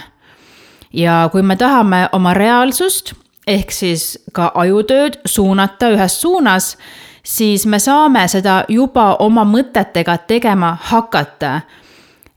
ja 0.94 1.30
kui 1.32 1.42
me 1.42 1.56
tahame 1.56 2.10
oma 2.12 2.34
reaalsust 2.34 3.14
ehk 3.48 3.72
siis 3.72 4.20
ka 4.34 4.52
ajutööd 4.56 5.22
suunata 5.26 5.90
ühes 5.90 6.22
suunas 6.22 6.78
siis 7.24 7.66
me 7.66 7.80
saame 7.80 8.26
seda 8.28 8.64
juba 8.70 9.16
oma 9.20 9.46
mõtetega 9.46 10.18
tegema 10.28 10.78
hakata. 10.82 11.62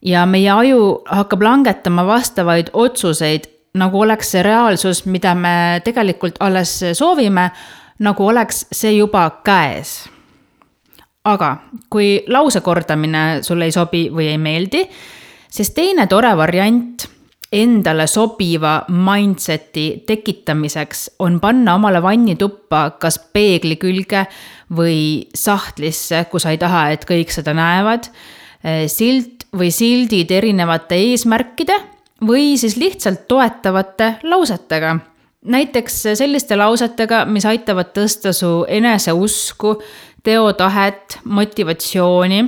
ja 0.04 0.26
meie 0.26 0.50
aju 0.50 1.02
hakkab 1.08 1.42
langetama 1.42 2.06
vastavaid 2.06 2.66
otsuseid, 2.72 3.46
nagu 3.74 4.00
oleks 4.00 4.30
see 4.30 4.42
reaalsus, 4.42 5.06
mida 5.06 5.34
me 5.34 5.80
tegelikult 5.84 6.36
alles 6.40 6.80
soovime, 6.92 7.50
nagu 7.98 8.26
oleks 8.26 8.66
see 8.72 8.92
juba 8.92 9.30
käes. 9.44 10.10
Aga 11.24 11.50
kui 11.90 12.18
lause 12.28 12.60
kordamine 12.60 13.42
sulle 13.42 13.68
ei 13.68 13.72
sobi 13.72 14.08
või 14.12 14.28
ei 14.34 14.38
meeldi, 14.38 14.84
siis 15.48 15.70
teine 15.76 16.06
tore 16.10 16.34
variant 16.36 17.06
endale 17.54 18.06
sobiva 18.10 18.80
mindset'i 18.90 20.02
tekitamiseks 20.06 21.04
on 21.22 21.38
panna 21.40 21.76
omale 21.78 22.02
vannituppa 22.02 22.96
kas 23.00 23.20
peegli 23.32 23.76
külge 23.80 24.24
või 24.74 25.28
sahtlisse, 25.34 26.24
kui 26.30 26.42
sa 26.42 26.54
ei 26.54 26.58
taha, 26.58 26.88
et 26.94 27.06
kõik 27.06 27.30
seda 27.30 27.54
näevad, 27.54 28.08
eh, 28.64 28.86
silt 28.90 29.46
või 29.54 29.70
sildid 29.70 30.32
erinevate 30.34 30.98
eesmärkide 30.98 31.76
või 32.26 32.56
siis 32.58 32.76
lihtsalt 32.76 33.28
toetavate 33.28 34.16
lausetega. 34.22 34.98
näiteks 35.44 36.02
selliste 36.16 36.56
lausetega, 36.56 37.26
mis 37.28 37.44
aitavad 37.44 37.90
tõsta 37.92 38.32
su 38.32 38.64
eneseusku, 38.68 39.74
teotahet, 40.24 41.18
motivatsiooni. 41.24 42.44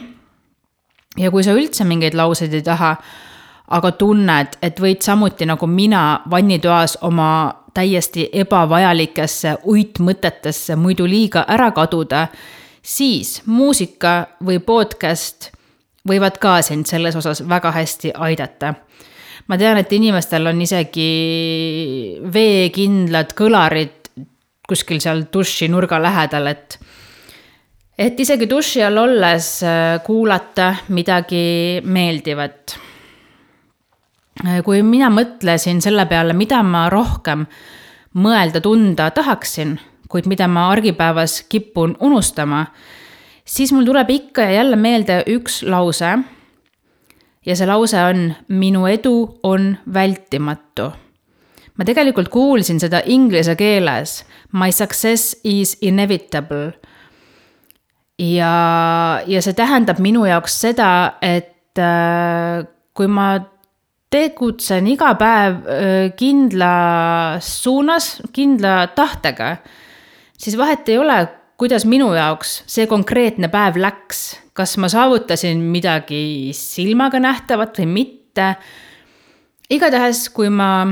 ja 1.19 1.31
kui 1.31 1.45
sa 1.45 1.55
üldse 1.57 1.85
mingeid 1.85 2.15
lauseid 2.17 2.55
ei 2.55 2.63
taha, 2.65 2.97
aga 3.73 3.93
tunned, 3.99 4.59
et 4.63 4.81
võid 4.81 5.03
samuti 5.03 5.47
nagu 5.49 5.67
mina 5.67 6.21
vannitoas 6.31 6.99
oma 7.07 7.31
täiesti 7.75 8.29
ebavajalikesse 8.33 9.57
uitmõtetesse 9.69 10.77
muidu 10.77 11.07
liiga 11.09 11.45
ära 11.49 11.71
kaduda, 11.77 12.27
siis 12.83 13.43
muusika 13.47 14.17
või 14.45 14.61
podcast 14.65 15.51
võivad 16.09 16.39
ka 16.41 16.61
sind 16.63 16.87
selles 16.89 17.17
osas 17.17 17.43
väga 17.49 17.73
hästi 17.73 18.13
aidata. 18.15 18.75
ma 19.49 19.59
tean, 19.59 19.79
et 19.79 19.93
inimestel 19.93 20.47
on 20.47 20.63
isegi 20.63 21.11
veekindlad 22.33 23.35
kõlarid 23.37 24.11
kuskil 24.69 25.01
seal 25.01 25.27
duši 25.33 25.69
nurga 25.69 26.01
lähedal, 26.03 26.47
et 26.47 26.79
et 27.99 28.21
isegi 28.21 28.49
duši 28.51 28.83
all 28.83 28.99
olles 28.99 29.63
äh, 29.63 30.03
kuulata 30.05 30.75
midagi 30.89 31.81
meeldivat 31.85 32.79
Äh, 34.45 34.61
kui 34.61 34.83
mina 34.85 35.09
mõtlesin 35.09 35.79
selle 35.81 36.05
peale, 36.11 36.35
mida 36.37 36.59
ma 36.67 36.87
rohkem 36.93 37.47
mõelda, 38.21 38.61
tunda 38.61 39.09
tahaksin, 39.17 39.79
kuid 40.13 40.29
mida 40.29 40.45
ma 40.49 40.67
argipäevas 40.75 41.39
kipun 41.49 41.95
unustama, 42.05 42.67
siis 43.49 43.73
mul 43.73 43.89
tuleb 43.89 44.13
ikka 44.13 44.45
ja 44.45 44.59
jälle 44.59 44.77
meelde 44.77 45.23
üks 45.33 45.63
lause. 45.65 46.19
ja 47.47 47.57
see 47.57 47.67
lause 47.67 47.97
on, 47.97 48.35
minu 48.49 48.87
edu 48.87 49.41
on 49.43 49.77
vältimatu. 49.95 50.93
ma 51.77 51.85
tegelikult 51.85 52.29
kuulsin 52.29 52.81
seda 52.81 53.01
inglise 53.07 53.57
keeles, 53.57 54.25
my 54.53 54.73
success 54.73 55.37
is 55.45 55.79
inevitable. 55.81 56.73
Ja, 58.19 58.55
ja 59.27 59.43
see 59.45 59.57
tähendab 59.57 60.01
minu 60.03 60.25
jaoks 60.29 60.61
seda, 60.67 60.91
et 61.23 61.81
äh, 61.81 62.65
kui 62.97 63.09
ma 63.09 63.35
tegutsen 64.13 64.87
iga 64.89 65.11
päev 65.19 65.57
kindlas 66.17 67.49
suunas, 67.65 68.15
kindla 68.33 68.87
tahtega, 68.97 69.57
siis 70.39 70.57
vahet 70.57 70.89
ei 70.89 71.01
ole, 71.03 71.19
kuidas 71.59 71.87
minu 71.89 72.13
jaoks 72.15 72.61
see 72.71 72.87
konkreetne 72.89 73.51
päev 73.53 73.79
läks, 73.81 74.23
kas 74.57 74.77
ma 74.81 74.89
saavutasin 74.93 75.61
midagi 75.73 76.53
silmaga 76.57 77.21
nähtavat 77.21 77.81
või 77.81 77.89
mitte. 77.93 78.55
igatahes, 79.71 80.29
kui 80.31 80.49
ma 80.53 80.87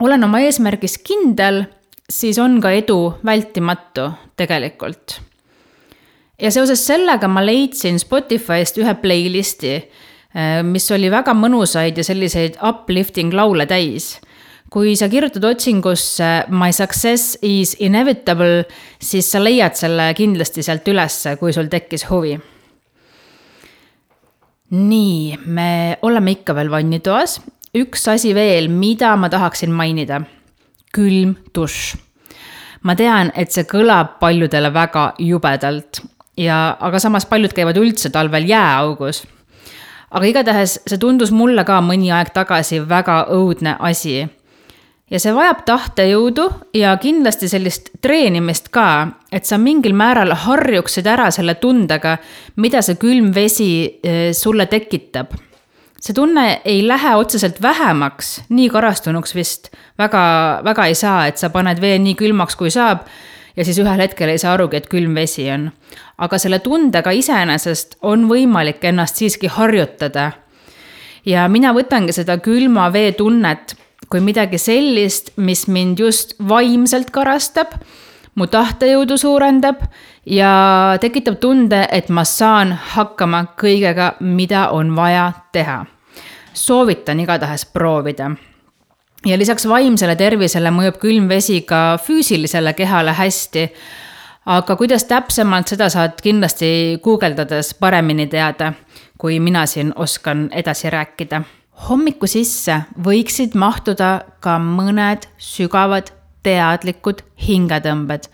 olen 0.00 0.24
oma 0.24 0.42
eesmärgis 0.44 0.98
kindel, 0.98 1.64
siis 2.10 2.38
on 2.38 2.60
ka 2.60 2.74
edu 2.76 3.16
vältimatu 3.24 4.10
tegelikult. 4.36 5.20
Ja 6.40 6.50
seoses 6.50 6.86
sellega 6.86 7.28
ma 7.28 7.44
leidsin 7.44 7.98
Spotify'st 7.98 8.78
ühe 8.82 8.94
playlist'i 9.00 9.76
Äh, 10.36 10.60
mis 10.66 10.84
oli 10.92 11.08
väga 11.08 11.32
mõnusaid 11.32 11.96
ja 11.96 12.04
selliseid 12.04 12.58
uplifting 12.64 13.32
laule 13.34 13.66
täis. 13.66 14.18
kui 14.70 14.96
sa 14.98 15.06
kirjutad 15.08 15.44
otsingusse 15.46 16.50
My 16.50 16.72
success 16.74 17.38
is 17.42 17.76
inevitable, 17.80 18.64
siis 19.00 19.30
sa 19.32 19.38
leiad 19.38 19.78
selle 19.78 20.10
kindlasti 20.18 20.62
sealt 20.66 20.88
ülesse, 20.90 21.36
kui 21.40 21.52
sul 21.52 21.70
tekkis 21.72 22.04
huvi. 22.10 22.36
nii, 24.70 25.38
me 25.46 25.98
oleme 26.02 26.30
ikka 26.30 26.54
veel 26.54 26.70
vannitoas. 26.70 27.40
üks 27.74 28.08
asi 28.08 28.34
veel, 28.34 28.68
mida 28.68 29.16
ma 29.16 29.28
tahaksin 29.28 29.70
mainida. 29.70 30.20
külm 30.92 31.36
dušš. 31.54 31.96
ma 32.82 32.94
tean, 32.94 33.32
et 33.34 33.52
see 33.52 33.64
kõlab 33.64 34.18
paljudele 34.20 34.74
väga 34.74 35.14
jubedalt 35.18 36.02
ja, 36.36 36.76
aga 36.80 36.98
samas 36.98 37.26
paljud 37.26 37.52
käivad 37.56 37.78
üldse 37.80 38.10
talvel 38.14 38.48
jääaugus 38.48 39.24
aga 40.10 40.30
igatahes 40.30 40.78
see 40.86 41.00
tundus 41.02 41.32
mulle 41.34 41.64
ka 41.66 41.80
mõni 41.84 42.10
aeg 42.14 42.32
tagasi 42.34 42.80
väga 42.88 43.26
õudne 43.34 43.76
asi. 43.88 44.26
ja 45.10 45.18
see 45.22 45.34
vajab 45.34 45.62
tahtejõudu 45.66 46.46
ja 46.74 46.96
kindlasti 46.98 47.48
sellist 47.48 47.92
treenimist 48.02 48.72
ka, 48.74 49.18
et 49.30 49.46
sa 49.46 49.58
mingil 49.58 49.94
määral 49.94 50.34
harjuksid 50.34 51.06
ära 51.06 51.30
selle 51.30 51.54
tundega, 51.62 52.16
mida 52.56 52.82
see 52.82 52.98
külm 52.98 53.30
vesi 53.34 54.00
eh, 54.02 54.32
sulle 54.34 54.66
tekitab. 54.66 55.34
see 56.00 56.14
tunne 56.14 56.60
ei 56.64 56.82
lähe 56.86 57.14
otseselt 57.16 57.62
vähemaks, 57.62 58.42
nii 58.48 58.68
karastunuks 58.70 59.34
vist 59.34 59.70
väga, 59.98 60.60
väga 60.64 60.86
ei 60.86 60.94
saa, 60.94 61.26
et 61.26 61.38
sa 61.38 61.50
paned 61.50 61.80
vee 61.80 61.98
nii 61.98 62.14
külmaks, 62.14 62.56
kui 62.56 62.70
saab 62.70 63.06
ja 63.56 63.64
siis 63.64 63.78
ühel 63.78 64.00
hetkel 64.00 64.28
ei 64.28 64.38
saa 64.38 64.54
arugi, 64.54 64.76
et 64.76 64.88
külm 64.88 65.14
vesi 65.14 65.50
on. 65.50 65.70
aga 66.18 66.38
selle 66.38 66.58
tundega 66.58 67.10
iseenesest 67.10 67.98
on 68.02 68.28
võimalik 68.28 68.84
ennast 68.84 69.16
siiski 69.16 69.46
harjutada. 69.46 70.32
ja 71.26 71.48
mina 71.48 71.72
võtangi 71.72 72.12
seda 72.12 72.38
külma 72.38 72.92
vee 72.92 73.12
tunnet 73.12 73.76
kui 74.10 74.20
midagi 74.20 74.58
sellist, 74.58 75.32
mis 75.36 75.66
mind 75.68 75.98
just 75.98 76.36
vaimselt 76.48 77.10
karastab, 77.10 77.74
mu 78.36 78.46
tahtejõudu 78.46 79.16
suurendab 79.18 79.82
ja 80.28 80.96
tekitab 81.00 81.40
tunde, 81.40 81.86
et 81.90 82.08
ma 82.08 82.24
saan 82.24 82.74
hakkama 82.94 83.46
kõigega, 83.58 84.14
mida 84.20 84.68
on 84.70 84.94
vaja 84.96 85.32
teha. 85.52 85.84
soovitan 86.56 87.20
igatahes 87.20 87.66
proovida 87.66 88.30
ja 89.26 89.38
lisaks 89.38 89.66
vaimsele 89.68 90.16
tervisele 90.16 90.70
mõjub 90.70 90.98
külm 91.02 91.28
vesi 91.28 91.60
ka 91.66 91.98
füüsilisele 92.02 92.72
kehale 92.78 93.12
hästi. 93.12 93.68
aga 94.46 94.76
kuidas 94.76 95.04
täpsemalt, 95.04 95.66
seda 95.68 95.88
saad 95.90 96.20
kindlasti 96.22 96.98
guugeldades 97.02 97.74
paremini 97.74 98.26
teada. 98.26 98.72
kui 99.18 99.40
mina 99.40 99.66
siin 99.66 99.92
oskan 99.96 100.48
edasi 100.52 100.90
rääkida. 100.90 101.42
hommiku 101.88 102.26
sisse 102.26 102.82
võiksid 103.02 103.54
mahtuda 103.54 104.20
ka 104.40 104.58
mõned 104.58 105.26
sügavad 105.38 106.12
teadlikud 106.42 107.22
hingetõmbed. 107.48 108.28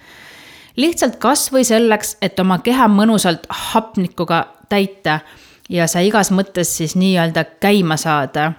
lihtsalt 0.77 1.17
kasvõi 1.17 1.65
selleks, 1.65 2.17
et 2.23 2.41
oma 2.41 2.59
keha 2.59 2.89
mõnusalt 2.89 3.47
hapnikuga 3.49 4.47
täita 4.69 5.21
ja 5.69 5.87
sa 5.87 6.01
igas 6.01 6.31
mõttes 6.31 6.77
siis 6.77 6.97
nii-öelda 6.97 7.45
käima 7.61 7.97
saada 7.97 8.53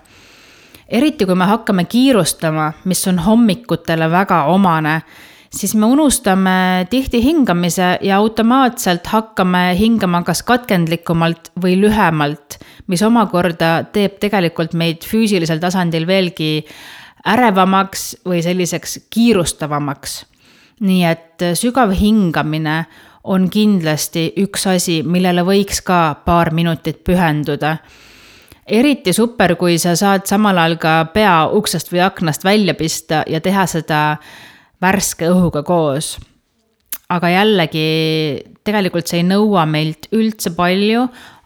eriti 0.88 1.26
kui 1.26 1.36
me 1.36 1.46
hakkame 1.50 1.86
kiirustama, 1.89 2.72
mis 2.86 3.08
on 3.08 3.19
hommikutele 3.19 4.10
väga 4.12 4.43
omane, 4.52 5.02
siis 5.54 5.76
me 5.76 5.86
unustame 5.86 6.88
tihti 6.89 7.24
hingamise 7.24 7.98
ja 8.02 8.17
automaatselt 8.17 9.08
hakkame 9.08 9.76
hingama 9.80 10.24
kas 10.24 10.43
katkendlikumalt 10.43 11.52
või 11.62 11.78
lühemalt, 11.82 12.58
mis 12.88 13.04
omakorda 13.06 13.84
teeb 13.93 14.19
tegelikult 14.19 14.74
meid 14.74 15.06
füüsilisel 15.08 15.62
tasandil 15.62 16.08
veelgi 16.08 16.65
ärevamaks 17.30 18.26
või 18.28 18.43
selliseks 18.43 19.00
kiirustavamaks. 19.10 20.26
nii 20.84 21.04
et 21.06 21.43
sügav 21.56 21.93
hingamine 21.96 22.86
on 23.24 23.50
kindlasti 23.50 24.34
üks 24.38 24.65
asi, 24.67 25.04
millele 25.04 25.46
võiks 25.48 25.80
ka 25.86 26.15
paar 26.26 26.52
minutit 26.52 27.04
pühenduda 27.04 27.78
eriti 28.67 29.13
super, 29.13 29.56
kui 29.60 29.78
sa 29.82 29.95
saad 29.99 30.28
samal 30.30 30.58
ajal 30.58 30.78
ka 30.82 30.93
pea 31.13 31.36
uksest 31.56 31.91
või 31.91 32.04
aknast 32.06 32.45
välja 32.45 32.76
pista 32.78 33.23
ja 33.28 33.41
teha 33.43 33.65
seda 33.67 34.04
värske 34.82 35.30
õhuga 35.32 35.63
koos. 35.63 36.17
aga 37.13 37.30
jällegi, 37.30 38.41
tegelikult 38.65 39.08
see 39.08 39.19
ei 39.21 39.28
nõua 39.28 39.67
meilt 39.69 40.08
üldse 40.15 40.49
palju, 40.56 41.04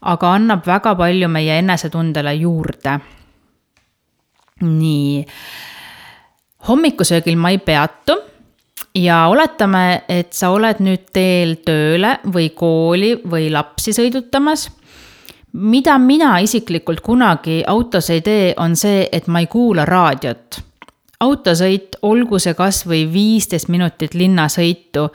aga 0.07 0.29
annab 0.37 0.63
väga 0.65 0.93
palju 0.95 1.27
meie 1.27 1.57
enesetundele 1.59 2.33
juurde. 2.37 2.99
nii, 4.61 5.25
hommikusöögil 6.67 7.37
ma 7.37 7.49
ei 7.49 7.57
peatu 7.57 8.15
ja 8.95 9.27
oletame, 9.27 10.03
et 10.09 10.33
sa 10.33 10.49
oled 10.49 10.79
nüüd 10.79 11.09
teel 11.13 11.57
tööle 11.65 12.17
või 12.25 12.49
kooli 12.55 13.15
või 13.25 13.51
lapsi 13.51 13.93
sõidutamas 13.93 14.69
mida 15.53 15.97
mina 15.97 16.37
isiklikult 16.39 17.01
kunagi 17.01 17.63
autos 17.67 18.09
ei 18.09 18.21
tee, 18.21 18.53
on 18.57 18.75
see, 18.75 19.07
et 19.11 19.27
ma 19.27 19.39
ei 19.39 19.47
kuula 19.47 19.85
raadiot. 19.85 20.61
autosõit, 21.19 21.95
olgu 22.01 22.39
see 22.39 22.53
kasvõi 22.53 23.07
viisteist 23.09 23.71
minutit 23.73 24.13
linnasõitu, 24.13 25.07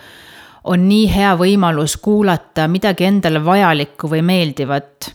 on 0.64 0.88
nii 0.88 1.06
hea 1.14 1.36
võimalus 1.38 1.96
kuulata 2.02 2.66
midagi 2.68 3.04
endale 3.04 3.44
vajalikku 3.44 4.10
või 4.10 4.22
meeldivat. 4.22 5.14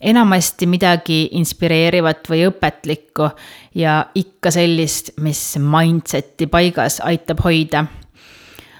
enamasti 0.00 0.66
midagi 0.66 1.28
inspireerivat 1.32 2.28
või 2.28 2.46
õpetlikku 2.46 3.30
ja 3.74 4.06
ikka 4.14 4.50
sellist, 4.50 5.10
mis 5.16 5.56
mindset'i 5.58 6.46
paigas 6.46 7.00
aitab 7.00 7.40
hoida 7.44 7.86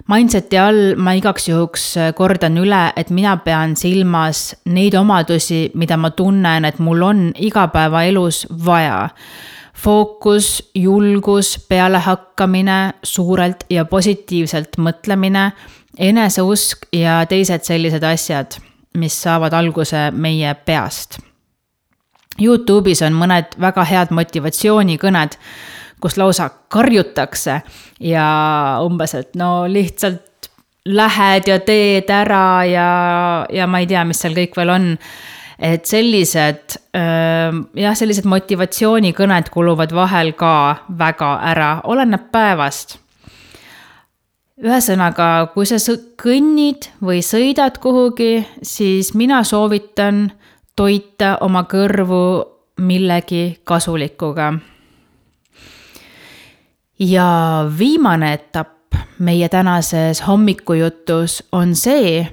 Mindseti 0.04 0.58
all 0.60 0.98
ma 1.00 1.14
igaks 1.16 1.46
juhuks 1.48 1.84
äh, 1.96 2.10
kordan 2.16 2.58
üle, 2.60 2.82
et 2.96 3.08
mina 3.08 3.38
pean 3.40 3.72
silmas 3.76 4.50
neid 4.68 4.92
omadusi, 5.00 5.70
mida 5.80 5.96
ma 5.96 6.10
tunnen, 6.12 6.66
et 6.68 6.78
mul 6.78 7.02
on 7.02 7.30
igapäevaelus 7.34 8.44
vaja. 8.66 9.08
fookus, 9.84 10.70
julgus, 10.74 11.58
pealehakkamine, 11.68 12.94
suurelt 13.02 13.64
ja 13.70 13.84
positiivselt 13.84 14.78
mõtlemine, 14.78 15.50
eneseusk 15.98 16.86
ja 16.92 17.24
teised 17.28 17.66
sellised 17.66 18.02
asjad, 18.02 18.54
mis 18.94 19.16
saavad 19.22 19.52
alguse 19.52 20.10
meie 20.12 20.54
peast. 20.54 21.18
Youtube'is 22.40 23.02
on 23.04 23.18
mõned 23.18 23.58
väga 23.60 23.84
head 23.84 24.14
motivatsioonikõned 24.14 25.36
kus 26.00 26.16
lausa 26.20 26.50
karjutakse 26.68 27.60
ja 28.00 28.26
umbes, 28.84 29.14
et 29.14 29.36
no 29.38 29.64
lihtsalt 29.68 30.50
lähed 30.84 31.48
ja 31.48 31.60
teed 31.64 32.10
ära 32.12 32.64
ja, 32.68 32.88
ja 33.52 33.66
ma 33.66 33.80
ei 33.80 33.88
tea, 33.88 34.04
mis 34.04 34.20
seal 34.20 34.36
kõik 34.36 34.56
veel 34.58 34.74
on. 34.74 34.90
et 35.58 35.86
sellised 35.86 36.74
jah, 36.92 37.94
sellised 37.94 38.26
motivatsioonikõned 38.26 39.48
kuluvad 39.54 39.94
vahel 39.94 40.32
ka 40.36 40.84
väga 40.98 41.30
ära, 41.52 41.70
oleneb 41.84 42.28
päevast 42.32 42.98
ühesõnaga, 44.64 45.50
kui 45.54 45.66
sa 45.66 45.78
kõnnid 46.20 46.90
või 47.02 47.22
sõidad 47.26 47.78
kuhugi, 47.82 48.44
siis 48.62 49.14
mina 49.14 49.42
soovitan 49.44 50.28
toita 50.76 51.38
oma 51.40 51.64
kõrvu 51.70 52.44
millegi 52.82 53.60
kasulikuga 53.64 54.52
ja 57.10 57.64
viimane 57.78 58.32
etapp 58.32 58.94
meie 59.18 59.48
tänases 59.48 60.22
hommikujutus 60.26 61.42
on 61.52 61.74
see, 61.76 62.24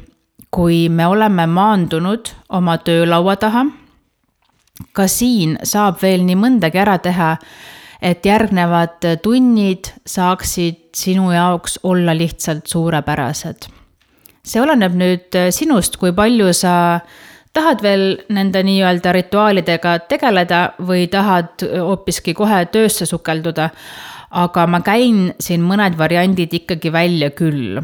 kui 0.52 0.90
me 0.90 1.08
oleme 1.08 1.48
maandunud 1.48 2.32
oma 2.50 2.78
töölaua 2.78 3.36
taha. 3.36 3.66
ka 4.94 5.06
siin 5.08 5.60
saab 5.64 6.00
veel 6.02 6.24
nii 6.26 6.36
mõndagi 6.36 6.80
ära 6.82 6.98
teha, 6.98 7.36
et 8.02 8.26
järgnevad 8.26 9.06
tunnid 9.22 9.92
saaksid 10.06 10.90
sinu 10.98 11.32
jaoks 11.32 11.80
olla 11.84 12.16
lihtsalt 12.18 12.68
suurepärased. 12.68 13.68
see 14.44 14.62
oleneb 14.62 14.96
nüüd 14.96 15.38
sinust, 15.52 15.98
kui 15.98 16.12
palju 16.14 16.54
sa 16.54 17.00
tahad 17.54 17.84
veel 17.84 18.18
nende 18.30 18.64
nii-öelda 18.64 19.12
rituaalidega 19.12 20.00
tegeleda 20.00 20.62
või 20.80 21.08
tahad 21.08 21.62
hoopiski 21.62 22.34
kohe 22.34 22.66
töösse 22.66 23.06
sukelduda 23.06 23.70
aga 24.32 24.66
ma 24.68 24.80
käin 24.86 25.34
siin 25.40 25.64
mõned 25.68 25.98
variandid 26.00 26.54
ikkagi 26.62 26.92
välja 26.92 27.32
küll. 27.36 27.82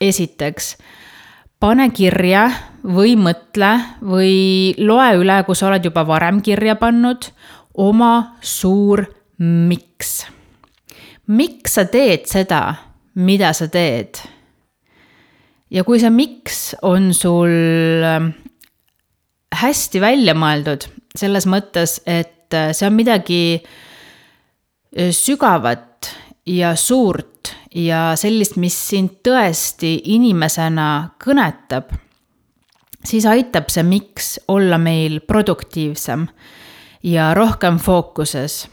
esiteks, 0.00 0.76
pane 1.60 1.90
kirja 1.92 2.46
või 2.84 3.16
mõtle 3.20 3.72
või 4.00 4.72
loe 4.80 5.10
üle, 5.20 5.42
kui 5.44 5.56
sa 5.56 5.68
oled 5.68 5.84
juba 5.84 6.06
varem 6.08 6.40
kirja 6.40 6.78
pannud, 6.80 7.28
oma 7.74 8.36
suur 8.40 9.04
miks. 9.38 10.26
miks 11.26 11.76
sa 11.76 11.84
teed 11.84 12.26
seda, 12.26 12.74
mida 13.14 13.52
sa 13.52 13.68
teed? 13.68 14.16
ja 15.70 15.84
kui 15.84 16.00
see 16.02 16.10
miks 16.10 16.74
on 16.82 17.12
sul 17.14 17.52
ähm, 18.02 18.32
hästi 19.54 20.00
välja 20.02 20.34
mõeldud, 20.34 20.88
selles 21.14 21.46
mõttes, 21.46 22.00
et 22.06 22.54
äh, 22.56 22.72
see 22.74 22.88
on 22.88 22.96
midagi 22.96 23.42
sügavat 24.96 26.10
ja 26.46 26.74
suurt 26.76 27.54
ja 27.74 28.12
sellist, 28.18 28.56
mis 28.56 28.76
sind 28.88 29.20
tõesti 29.26 29.94
inimesena 30.14 31.16
kõnetab, 31.22 31.92
siis 33.04 33.26
aitab 33.26 33.70
see 33.70 33.84
miks 33.86 34.34
olla 34.48 34.78
meil 34.78 35.20
produktiivsem 35.26 36.26
ja 37.06 37.32
rohkem 37.34 37.78
fookuses. 37.78 38.68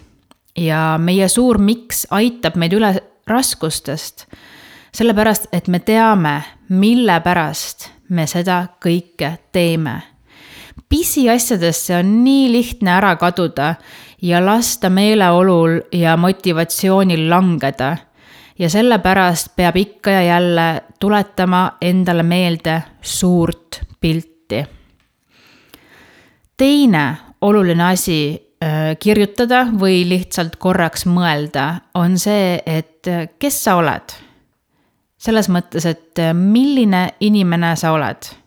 ja 0.57 0.97
meie 0.97 1.27
suur 1.29 1.59
miks 1.61 2.07
aitab 2.09 2.55
meid 2.57 2.73
üle 2.73 2.89
raskustest, 3.27 4.25
sellepärast 4.91 5.51
et 5.53 5.67
me 5.67 5.79
teame, 5.79 6.41
mille 6.69 7.19
pärast 7.21 7.91
me 8.09 8.25
seda 8.27 8.67
kõike 8.81 9.37
teeme. 9.51 10.01
pisiasjadesse 10.89 11.95
on 11.99 12.23
nii 12.23 12.51
lihtne 12.51 12.91
ära 12.91 13.15
kaduda 13.15 13.75
ja 14.21 14.45
lasta 14.45 14.89
meeleolul 14.89 15.81
ja 15.91 16.17
motivatsioonil 16.17 17.29
langeda. 17.29 17.97
ja 18.59 18.69
sellepärast 18.69 19.55
peab 19.55 19.75
ikka 19.75 20.11
ja 20.11 20.21
jälle 20.21 20.83
tuletama 20.99 21.77
endale 21.81 22.23
meelde 22.23 22.83
suurt 23.01 23.81
pilti. 24.01 24.65
teine 26.57 27.17
oluline 27.41 27.83
asi 27.83 28.47
äh, 28.63 28.97
kirjutada 28.99 29.67
või 29.79 30.09
lihtsalt 30.09 30.55
korraks 30.55 31.05
mõelda, 31.05 31.81
on 31.93 32.17
see, 32.17 32.61
et 32.65 33.07
äh, 33.07 33.29
kes 33.39 33.63
sa 33.63 33.75
oled. 33.75 34.17
selles 35.17 35.49
mõttes, 35.49 35.85
et 35.85 36.19
äh, 36.19 36.33
milline 36.33 37.09
inimene 37.19 37.75
sa 37.75 37.91
oled 37.91 38.46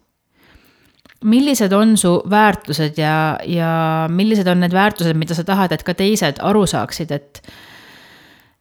millised 1.25 1.73
on 1.73 1.97
su 1.97 2.23
väärtused 2.31 2.99
ja, 2.99 3.39
ja 3.45 3.73
millised 4.09 4.47
on 4.47 4.61
need 4.61 4.73
väärtused, 4.73 5.17
mida 5.17 5.35
sa 5.35 5.45
tahad, 5.45 5.73
et 5.73 5.85
ka 5.85 5.95
teised 5.95 6.41
aru 6.41 6.65
saaksid, 6.67 7.13
et, 7.13 7.43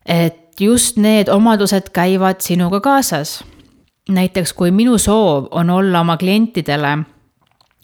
et 0.06 0.60
just 0.60 0.98
need 0.98 1.32
omadused 1.32 1.91
käivad 1.95 2.41
sinuga 2.43 2.82
kaasas. 2.82 3.43
näiteks 4.10 4.54
kui 4.54 4.72
minu 4.72 4.98
soov 4.98 5.48
on 5.52 5.69
olla 5.69 6.00
oma 6.00 6.17
klientidele 6.17 6.98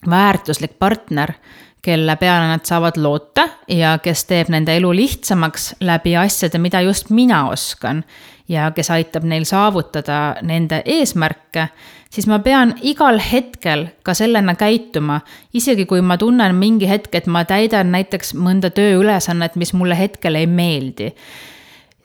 väärtuslik 0.10 0.80
partner, 0.80 1.34
kelle 1.82 2.16
peale 2.16 2.48
nad 2.48 2.66
saavad 2.66 2.98
loota 2.98 3.50
ja 3.68 3.98
kes 4.02 4.26
teeb 4.26 4.50
nende 4.50 4.74
elu 4.76 4.96
lihtsamaks 4.96 5.76
läbi 5.80 6.16
asjade, 6.18 6.58
mida 6.58 6.82
just 6.82 7.10
mina 7.10 7.48
oskan 7.50 8.04
ja 8.48 8.70
kes 8.72 8.92
aitab 8.92 9.24
neil 9.24 9.46
saavutada 9.46 10.36
nende 10.46 10.82
eesmärke, 10.86 11.68
siis 12.10 12.28
ma 12.28 12.40
pean 12.40 12.76
igal 12.82 13.20
hetkel 13.20 13.88
ka 14.04 14.14
sellena 14.14 14.56
käituma. 14.56 15.22
isegi 15.54 15.86
kui 15.86 16.02
ma 16.02 16.18
tunnen 16.18 16.56
mingi 16.56 16.90
hetk, 16.90 17.16
et 17.16 17.28
ma 17.28 17.46
täidan 17.46 17.92
näiteks 17.92 18.34
mõnda 18.34 18.70
tööülesannet, 18.70 19.56
mis 19.56 19.74
mulle 19.74 19.98
hetkel 19.98 20.36
ei 20.36 20.48
meeldi, 20.48 21.14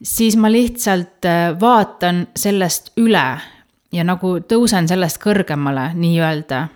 siis 0.02 0.36
ma 0.36 0.50
lihtsalt 0.52 1.24
äh, 1.24 1.60
vaatan 1.60 2.26
sellest 2.36 2.92
üle 2.96 3.40
ja 3.92 4.04
nagu 4.04 4.38
tõusen 4.40 4.88
sellest 4.88 5.20
kõrgemale 5.22 5.90
nii-öelda. 5.94 6.68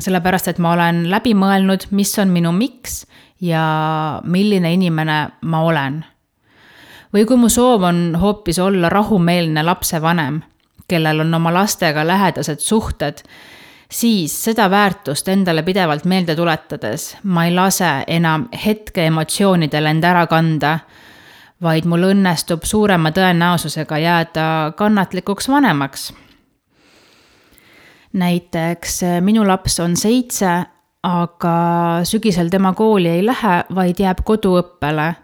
sellepärast, 0.00 0.48
et 0.48 0.58
ma 0.58 0.72
olen 0.72 1.10
läbi 1.10 1.34
mõelnud, 1.34 1.90
mis 1.90 2.18
on 2.18 2.28
minu 2.28 2.52
miks 2.52 3.06
ja 3.40 4.20
milline 4.24 4.72
inimene 4.72 5.28
ma 5.42 5.60
olen 5.60 6.04
või 7.14 7.26
kui 7.26 7.36
mu 7.36 7.48
soov 7.50 7.84
on 7.88 8.02
hoopis 8.20 8.58
olla 8.58 8.88
rahumeelne 8.88 9.62
lapsevanem, 9.66 10.40
kellel 10.88 11.24
on 11.24 11.34
oma 11.34 11.52
lastega 11.54 12.06
lähedased 12.06 12.62
suhted, 12.62 13.22
siis 13.90 14.34
seda 14.44 14.70
väärtust 14.70 15.28
endale 15.28 15.62
pidevalt 15.66 16.04
meelde 16.04 16.36
tuletades 16.38 17.16
ma 17.22 17.46
ei 17.46 17.54
lase 17.54 17.90
enam 18.06 18.48
hetke 18.64 19.06
emotsioonidel 19.10 19.86
end 19.90 20.06
ära 20.06 20.26
kanda, 20.30 20.78
vaid 21.62 21.84
mul 21.84 22.08
õnnestub 22.12 22.64
suurema 22.64 23.10
tõenäosusega 23.12 23.98
jääda 23.98 24.44
kannatlikuks 24.76 25.48
vanemaks. 25.48 26.12
näiteks 28.12 29.00
minu 29.20 29.46
laps 29.46 29.80
on 29.80 29.96
seitse, 29.96 30.64
aga 31.02 31.56
sügisel 32.04 32.48
tema 32.50 32.72
kooli 32.72 33.08
ei 33.08 33.26
lähe, 33.26 33.64
vaid 33.74 34.00
jääb 34.00 34.24
koduõppele 34.24 35.14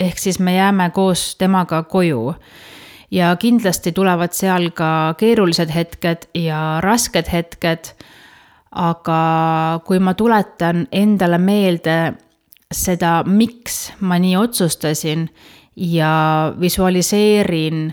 ehk 0.00 0.18
siis 0.18 0.38
me 0.40 0.54
jääme 0.54 0.90
koos 0.90 1.36
temaga 1.36 1.82
koju. 1.82 2.34
ja 3.10 3.36
kindlasti 3.36 3.92
tulevad 3.92 4.32
seal 4.32 4.70
ka 4.70 5.14
keerulised 5.18 5.70
hetked 5.74 6.28
ja 6.34 6.80
rasked 6.80 7.26
hetked. 7.32 7.92
aga 8.70 9.80
kui 9.84 9.98
ma 9.98 10.14
tuletan 10.14 10.86
endale 10.92 11.38
meelde 11.38 12.12
seda, 12.72 13.24
miks 13.26 13.92
ma 14.00 14.18
nii 14.18 14.36
otsustasin 14.36 15.28
ja 15.76 16.52
visualiseerin 16.60 17.92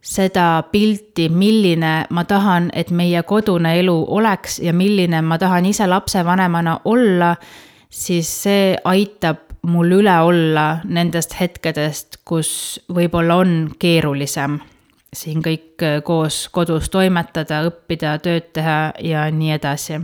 seda 0.00 0.62
pilti, 0.72 1.28
milline 1.28 2.06
ma 2.10 2.24
tahan, 2.24 2.70
et 2.72 2.90
meie 2.90 3.22
kodune 3.22 3.74
elu 3.80 3.96
oleks 4.08 4.58
ja 4.64 4.72
milline 4.72 5.20
ma 5.22 5.38
tahan 5.38 5.66
ise 5.66 5.86
lapsevanemana 5.86 6.80
olla, 6.84 7.34
siis 7.90 8.30
see 8.42 8.76
aitab 8.84 9.49
mul 9.62 9.92
üle 10.00 10.20
olla 10.20 10.80
nendest 10.84 11.34
hetkedest, 11.40 12.20
kus 12.24 12.80
võib-olla 12.88 13.36
on 13.42 13.70
keerulisem 13.78 14.60
siin 15.12 15.42
kõik 15.42 15.82
äh, 15.82 15.98
koos 16.04 16.48
kodus 16.52 16.90
toimetada, 16.90 17.64
õppida, 17.68 18.16
tööd 18.22 18.50
teha 18.54 18.92
ja 19.02 19.26
nii 19.30 19.52
edasi. 19.52 20.00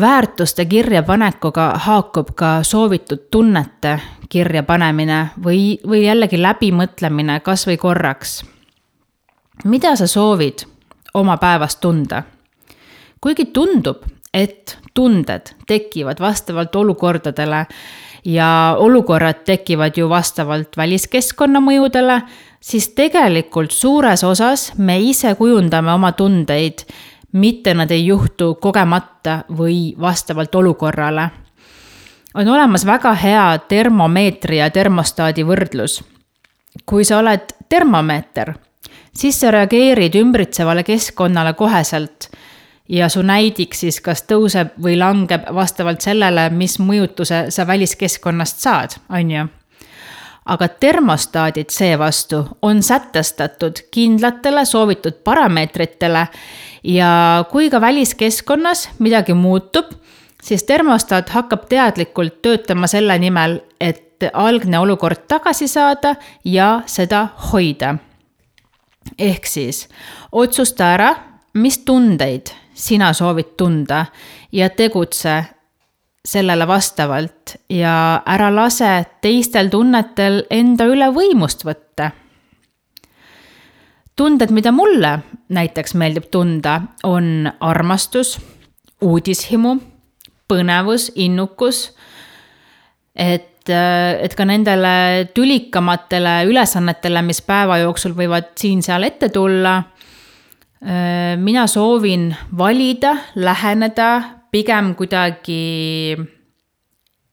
väärtuste 0.00 0.64
kirjapanekuga 0.64 1.72
haakub 1.78 2.34
ka 2.34 2.62
soovitud 2.62 3.28
tunnete 3.30 4.00
kirjapanemine 4.28 5.30
või, 5.44 5.78
või 5.86 6.04
jällegi 6.06 6.42
läbimõtlemine 6.42 7.40
kas 7.40 7.66
või 7.66 7.76
korraks. 7.76 8.44
mida 9.64 9.96
sa 9.96 10.06
soovid 10.06 10.66
oma 11.14 11.36
päevast 11.36 11.80
tunda? 11.80 12.22
kuigi 13.20 13.44
tundub, 13.44 14.02
et 14.34 14.78
tunded 14.94 15.54
tekivad 15.66 16.20
vastavalt 16.20 16.76
olukordadele 16.76 17.66
ja 18.24 18.76
olukorrad 18.78 19.44
tekivad 19.44 19.96
ju 19.96 20.08
vastavalt 20.08 20.76
väliskeskkonna 20.76 21.60
mõjudele, 21.60 22.22
siis 22.60 22.88
tegelikult 22.94 23.70
suures 23.70 24.24
osas 24.24 24.72
me 24.78 25.00
ise 25.00 25.34
kujundame 25.34 25.92
oma 25.92 26.12
tundeid, 26.12 26.84
mitte 27.32 27.74
nad 27.74 27.90
ei 27.90 28.06
juhtu 28.06 28.54
kogemata 28.54 29.42
või 29.50 29.94
vastavalt 30.00 30.54
olukorrale. 30.54 31.30
on 32.34 32.48
olemas 32.48 32.86
väga 32.86 33.14
hea 33.14 33.58
termomeetri 33.58 34.56
ja 34.58 34.70
termostaadi 34.70 35.42
võrdlus. 35.42 36.02
kui 36.86 37.04
sa 37.04 37.18
oled 37.18 37.52
termomeeter, 37.68 38.54
siis 39.14 39.40
sa 39.40 39.50
reageerid 39.50 40.14
ümbritsevale 40.14 40.82
keskkonnale 40.82 41.52
koheselt 41.52 42.30
ja 42.92 43.08
su 43.08 43.22
näidik 43.22 43.74
siis 43.74 44.00
kas 44.04 44.24
tõuseb 44.28 44.76
või 44.82 44.98
langeb 45.00 45.48
vastavalt 45.54 46.04
sellele, 46.04 46.50
mis 46.52 46.76
mõjutuse 46.78 47.46
sa 47.50 47.66
väliskeskkonnast 47.66 48.60
saad, 48.60 48.98
on 49.08 49.30
ju. 49.30 49.46
aga 50.44 50.68
termostaadid 50.68 51.70
seevastu 51.70 52.42
on 52.62 52.82
sätestatud 52.82 53.78
kindlatele 53.90 54.64
soovitud 54.64 55.22
parameetritele 55.24 56.26
ja 56.84 57.44
kui 57.50 57.70
ka 57.70 57.80
väliskeskkonnas 57.80 58.88
midagi 58.98 59.34
muutub, 59.34 59.86
siis 60.42 60.64
termostaat 60.64 61.28
hakkab 61.30 61.68
teadlikult 61.68 62.42
töötama 62.42 62.86
selle 62.86 63.18
nimel, 63.18 63.60
et 63.80 64.24
algne 64.32 64.78
olukord 64.78 65.24
tagasi 65.28 65.68
saada 65.68 66.16
ja 66.44 66.82
seda 66.86 67.28
hoida. 67.52 67.94
ehk 69.18 69.46
siis 69.46 69.88
otsusta 70.32 70.92
ära, 70.94 71.14
mis 71.54 71.78
tundeid 71.78 72.52
sina 72.74 73.12
soovid 73.12 73.56
tunda 73.56 74.06
ja 74.52 74.70
tegutse 74.70 75.44
sellele 76.24 76.66
vastavalt 76.66 77.56
ja 77.68 78.22
ära 78.26 78.50
lase 78.54 78.90
teistel 79.20 79.70
tunnetel 79.70 80.44
enda 80.50 80.86
üle 80.86 81.10
võimust 81.14 81.64
võtta. 81.66 82.10
tunded, 84.16 84.50
mida 84.50 84.72
mulle 84.72 85.18
näiteks 85.48 85.94
meeldib 85.94 86.28
tunda, 86.30 86.80
on 87.02 87.48
armastus, 87.60 88.38
uudishimu, 89.00 89.76
põnevus, 90.48 91.10
innukus. 91.14 91.90
et, 93.16 93.68
et 93.68 94.34
ka 94.34 94.44
nendele 94.44 95.28
tülikamatele 95.34 96.44
ülesannetele, 96.46 97.22
mis 97.22 97.42
päeva 97.42 97.78
jooksul 97.78 98.14
võivad 98.14 98.52
siin-seal 98.56 99.02
ette 99.02 99.28
tulla 99.28 99.82
mina 100.82 101.66
soovin 101.70 102.32
valida, 102.58 103.12
läheneda 103.38 104.08
pigem 104.52 104.94
kuidagi 104.98 106.16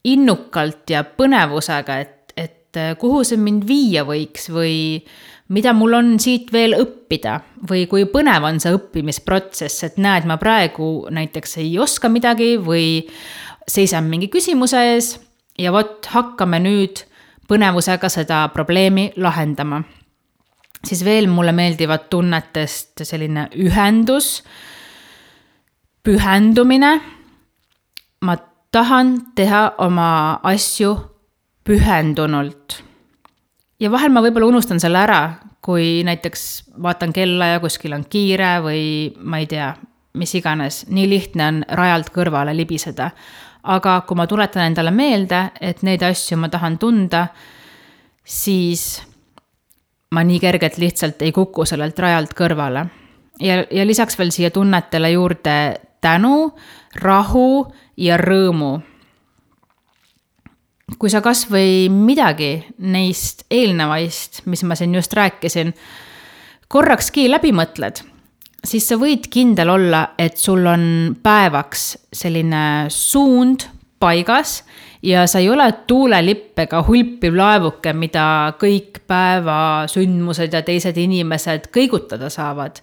innukalt 0.08 0.90
ja 0.90 1.04
põnevusega, 1.04 1.98
et, 2.00 2.34
et 2.38 2.80
äh, 2.80 2.94
kuhu 3.00 3.24
see 3.28 3.40
mind 3.42 3.66
viia 3.68 4.06
võiks 4.08 4.48
või 4.54 5.02
mida 5.52 5.74
mul 5.76 5.98
on 5.98 6.14
siit 6.22 6.54
veel 6.54 6.78
õppida 6.78 7.40
või 7.70 7.86
kui 7.92 8.06
põnev 8.12 8.48
on 8.48 8.62
see 8.64 8.74
õppimisprotsess, 8.78 9.84
et 9.90 10.00
näed, 10.02 10.28
ma 10.30 10.40
praegu 10.42 11.10
näiteks 11.12 11.60
ei 11.64 11.76
oska 11.82 12.12
midagi 12.12 12.56
või 12.62 13.04
seisan 13.70 14.08
mingi 14.10 14.30
küsimuse 14.32 14.86
ees 14.94 15.14
ja 15.60 15.74
vot 15.76 16.08
hakkame 16.14 16.62
nüüd 16.64 17.04
põnevusega 17.50 18.10
seda 18.14 18.46
probleemi 18.54 19.10
lahendama 19.18 19.82
siis 20.86 21.04
veel 21.06 21.28
mulle 21.28 21.52
meeldivad 21.52 22.08
tunnetest 22.10 23.04
selline 23.04 23.48
ühendus, 23.60 24.44
pühendumine. 26.04 27.00
ma 28.22 28.36
tahan 28.72 29.32
teha 29.36 29.74
oma 29.78 30.39
asju 30.44 30.96
pühendunult. 31.63 32.84
ja 33.80 33.92
vahel 33.92 34.12
ma 34.12 34.22
võib-olla 34.22 34.48
unustan 34.48 34.80
selle 34.80 35.00
ära, 35.00 35.22
kui 35.62 36.04
näiteks 36.04 36.72
vaatan 36.82 37.13
kella 37.13 37.54
ja 37.54 37.60
kuskil 37.60 37.94
on 37.94 38.06
kiire 38.10 38.60
või 38.63 39.13
ma 39.20 39.39
ei 39.39 39.48
tea, 39.48 39.74
mis 40.13 40.34
iganes, 40.36 40.86
nii 40.89 41.10
lihtne 41.10 41.48
on 41.48 41.62
rajalt 41.70 42.10
kõrvale 42.15 42.56
libiseda. 42.56 43.12
aga 43.63 44.02
kui 44.08 44.15
ma 44.15 44.28
tuletan 44.28 44.63
endale 44.72 44.92
meelde, 44.92 45.52
et 45.62 45.84
neid 45.84 46.04
asju 46.04 46.38
ma 46.38 46.48
tahan 46.50 46.78
tunda, 46.80 47.28
siis 48.24 49.02
ma 50.12 50.24
nii 50.26 50.39
kergelt 50.41 50.78
lihtsalt 50.82 51.22
ei 51.22 51.32
kuku 51.32 51.65
sellelt 51.69 52.00
rajalt 52.00 52.34
kõrvale. 52.38 52.86
ja, 53.39 53.63
ja 53.72 53.86
lisaks 53.86 54.17
veel 54.17 54.32
siia 54.34 54.52
tunnetele 54.52 55.12
juurde 55.12 55.58
tänu, 56.02 56.52
rahu 57.02 57.67
ja 57.98 58.17
rõõmu. 58.17 58.80
kui 60.98 61.10
sa 61.10 61.22
kasvõi 61.22 61.89
midagi 61.93 62.65
neist 62.80 63.45
eelnevaist, 63.52 64.41
mis 64.45 64.63
ma 64.63 64.76
siin 64.76 64.95
just 64.95 65.13
rääkisin, 65.13 65.74
korrakski 66.67 67.28
läbi 67.30 67.52
mõtled, 67.54 68.02
siis 68.65 68.88
sa 68.89 68.98
võid 68.98 69.30
kindel 69.30 69.69
olla, 69.69 70.15
et 70.17 70.38
sul 70.38 70.65
on 70.65 71.15
päevaks 71.24 71.91
selline 72.13 72.89
suund 72.89 73.67
paigas 74.00 74.63
ja 75.04 75.28
sa 75.28 75.40
ei 75.40 75.50
ole 75.50 75.72
tuulelipp 75.72 76.60
ega 76.60 76.84
hulpiv 76.88 77.36
laevuke, 77.36 77.94
mida 77.94 78.54
kõik 78.60 79.02
päeva 79.08 79.88
sündmused 79.88 80.54
ja 80.54 80.62
teised 80.62 80.98
inimesed 80.98 81.70
kõigutada 81.76 82.30
saavad. 82.30 82.82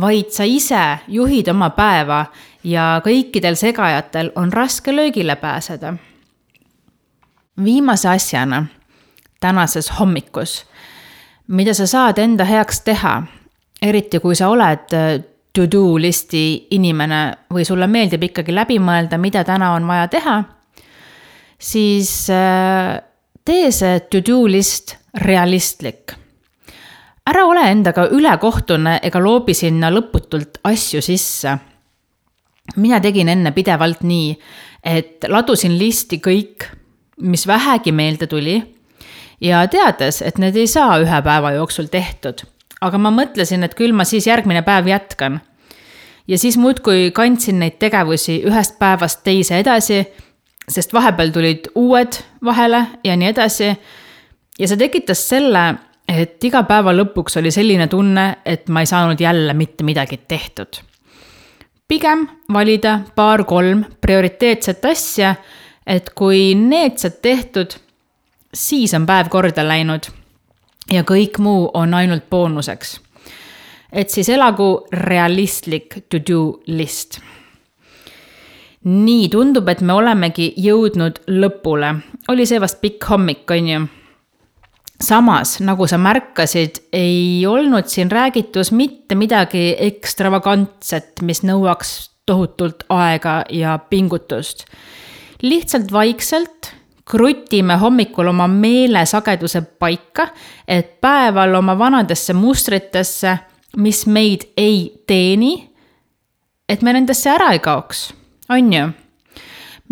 vaid 0.00 0.30
sa 0.32 0.44
ise 0.44 0.98
juhid 1.08 1.48
oma 1.48 1.70
päeva 1.70 2.26
ja 2.64 3.02
kõikidel 3.04 3.56
segajatel 3.60 4.30
on 4.36 4.52
raske 4.52 4.96
löögile 4.96 5.36
pääseda. 5.36 5.94
viimase 7.64 8.08
asjana 8.08 8.66
tänases 9.40 9.90
hommikus, 9.98 10.64
mida 11.48 11.74
sa 11.74 11.86
saad 11.86 12.18
enda 12.18 12.44
heaks 12.44 12.80
teha, 12.80 13.22
eriti 13.82 14.20
kui 14.20 14.34
sa 14.34 14.48
oled 14.48 14.94
äh, 14.94 15.24
to-do 15.52 15.98
listi 15.98 16.66
inimene 16.70 17.32
või 17.52 17.64
sulle 17.64 17.86
meeldib 17.86 18.22
ikkagi 18.22 18.54
läbi 18.54 18.78
mõelda, 18.78 19.18
mida 19.18 19.44
täna 19.44 19.72
on 19.74 19.86
vaja 19.86 20.08
teha, 20.08 20.44
siis 21.62 22.10
äh, 22.30 22.98
tee 23.44 23.70
see 23.70 24.00
to-do 24.10 24.42
list 24.50 24.96
realistlik 25.14 26.16
ära 27.28 27.44
ole 27.46 27.66
endaga 27.70 28.06
ülekohtune 28.10 28.98
ega 29.06 29.20
loobi 29.22 29.54
sinna 29.54 29.90
lõputult 29.92 30.60
asju 30.66 31.02
sisse. 31.02 31.58
mina 32.76 33.00
tegin 33.00 33.28
enne 33.28 33.50
pidevalt 33.52 34.02
nii, 34.06 34.36
et 34.84 35.24
ladusin 35.28 35.74
listi 35.78 36.18
kõik, 36.22 36.68
mis 37.20 37.46
vähegi 37.46 37.92
meelde 37.92 38.26
tuli 38.26 38.62
ja 39.40 39.66
teades, 39.68 40.22
et 40.22 40.38
need 40.38 40.56
ei 40.56 40.66
saa 40.66 40.98
ühe 41.02 41.22
päeva 41.22 41.52
jooksul 41.52 41.86
tehtud. 41.86 42.42
aga 42.80 42.98
ma 42.98 43.10
mõtlesin, 43.10 43.62
et 43.62 43.74
küll 43.74 43.92
ma 43.92 44.04
siis 44.04 44.26
järgmine 44.26 44.62
päev 44.62 44.86
jätkan. 44.86 45.40
ja 46.26 46.38
siis 46.38 46.56
muudkui 46.56 47.10
kandsin 47.14 47.58
neid 47.58 47.78
tegevusi 47.78 48.42
ühest 48.46 48.78
päevast 48.78 49.22
teise 49.24 49.58
edasi, 49.58 50.06
sest 50.72 50.92
vahepeal 50.92 51.30
tulid 51.34 51.70
uued 51.74 52.18
vahele 52.44 52.86
ja 53.04 53.16
nii 53.16 53.28
edasi. 53.28 53.72
ja 54.58 54.68
see 54.68 54.76
tekitas 54.76 55.28
selle 55.28 55.66
et 56.08 56.44
iga 56.44 56.62
päeva 56.68 56.92
lõpuks 56.94 57.38
oli 57.40 57.52
selline 57.54 57.86
tunne, 57.90 58.26
et 58.44 58.68
ma 58.68 58.82
ei 58.82 58.90
saanud 58.90 59.20
jälle 59.20 59.54
mitte 59.54 59.84
midagi 59.84 60.20
tehtud. 60.28 60.80
pigem 61.88 62.26
valida 62.52 63.00
paar-kolm 63.14 63.84
prioriteetset 64.00 64.84
asja, 64.84 65.34
et 65.86 66.10
kui 66.14 66.54
need 66.54 66.96
saad 66.98 67.20
tehtud, 67.22 67.74
siis 68.54 68.94
on 68.94 69.06
päev 69.06 69.28
korda 69.28 69.64
läinud 69.68 70.08
ja 70.92 71.02
kõik 71.02 71.38
muu 71.38 71.70
on 71.74 71.94
ainult 71.94 72.30
boonuseks. 72.30 73.00
et 73.92 74.10
siis 74.10 74.28
elagu 74.28 74.86
realistlik 74.92 76.04
to-do 76.08 76.62
list 76.66 77.20
nii 78.84 79.28
tundub, 79.30 79.68
et 79.70 79.80
me 79.80 79.94
olemegi 79.94 80.52
jõudnud 80.58 81.22
lõpule, 81.30 81.94
oli 82.32 82.46
see 82.48 82.60
vast 82.62 82.80
pikk 82.82 83.10
hommik, 83.10 83.44
on 83.50 83.68
ju? 83.68 83.82
Samas, 85.02 85.56
nagu 85.62 85.86
sa 85.90 85.98
märkasid, 85.98 86.78
ei 86.94 87.42
olnud 87.46 87.88
siin 87.90 88.10
räägitus 88.10 88.70
mitte 88.72 89.16
midagi 89.18 89.72
ekstravagantset, 89.88 91.24
mis 91.26 91.42
nõuaks 91.42 92.12
tohutult 92.26 92.84
aega 92.88 93.42
ja 93.50 93.78
pingutust. 93.90 94.64
lihtsalt 95.42 95.92
vaikselt 95.92 96.70
krutime 97.04 97.76
hommikul 97.76 98.28
oma 98.30 98.46
meelesageduse 98.48 99.62
paika, 99.78 100.28
et 100.68 101.00
päeval 101.00 101.54
oma 101.58 101.74
vanadesse 101.78 102.32
mustritesse, 102.32 103.38
mis 103.76 104.06
meid 104.06 104.46
ei 104.56 105.02
teeni, 105.06 105.70
et 106.68 106.82
me 106.82 106.92
nendesse 106.92 107.30
ära 107.30 107.50
ei 107.52 107.58
kaoks, 107.58 108.12
on 108.48 108.72
ju 108.72 108.90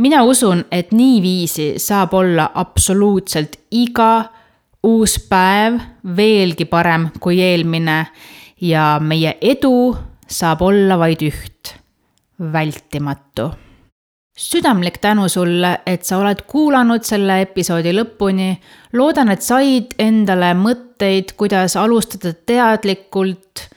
mina 0.01 0.23
usun, 0.25 0.65
et 0.73 0.93
niiviisi 0.93 1.75
saab 1.79 2.15
olla 2.15 2.51
absoluutselt 2.55 3.57
iga 3.71 4.25
uus 4.87 5.19
päev 5.29 5.81
veelgi 6.17 6.65
parem 6.65 7.11
kui 7.21 7.41
eelmine 7.45 7.99
ja 8.65 8.95
meie 9.01 9.37
edu 9.41 9.97
saab 10.31 10.63
olla 10.63 10.99
vaid 10.99 11.25
üht, 11.27 11.75
vältimatu. 12.53 13.51
südamlik 14.41 14.99
tänu 14.99 15.29
sulle, 15.29 15.81
et 15.87 16.05
sa 16.05 16.19
oled 16.19 16.47
kuulanud 16.47 17.05
selle 17.05 17.43
episoodi 17.43 17.93
lõpuni. 17.93 18.57
loodan, 18.93 19.29
et 19.29 19.43
said 19.43 19.95
endale 19.99 20.55
mõtteid, 20.55 21.35
kuidas 21.37 21.77
alustada 21.77 22.33
teadlikult 22.33 23.69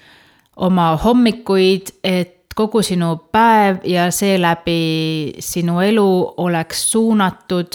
oma 0.55 0.95
hommikuid, 1.03 1.91
et 2.03 2.42
kogu 2.55 2.81
sinu 2.81 3.15
päev 3.31 3.77
ja 3.83 4.11
seeläbi 4.11 5.33
sinu 5.39 5.79
elu 5.81 6.33
oleks 6.37 6.91
suunatud 6.91 7.67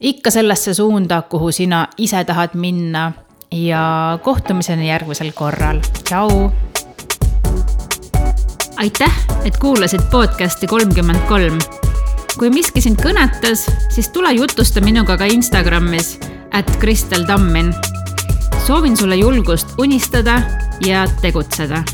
ikka 0.00 0.30
sellesse 0.30 0.74
suunda, 0.74 1.22
kuhu 1.22 1.52
sina 1.52 1.86
ise 1.98 2.24
tahad 2.24 2.54
minna 2.54 3.12
ja 3.52 4.18
kohtumiseni 4.22 4.88
järgmisel 4.88 5.32
korral, 5.34 5.80
tšau. 6.04 6.50
aitäh, 8.76 9.26
et 9.44 9.56
kuulasid 9.56 10.02
podcast'i 10.10 10.66
kolmkümmend 10.66 11.26
kolm. 11.28 11.58
kui 12.38 12.50
miski 12.50 12.80
sind 12.80 13.02
kõnetas, 13.02 13.68
siis 13.88 14.08
tule 14.08 14.32
jutusta 14.32 14.80
minuga 14.80 15.16
ka 15.16 15.24
Instagramis, 15.24 16.18
at 16.52 16.76
Kristel 16.80 17.24
Tammin. 17.24 17.74
soovin 18.66 18.96
sulle 18.96 19.16
julgust 19.16 19.68
unistada 19.78 20.42
ja 20.86 21.06
tegutseda 21.22 21.84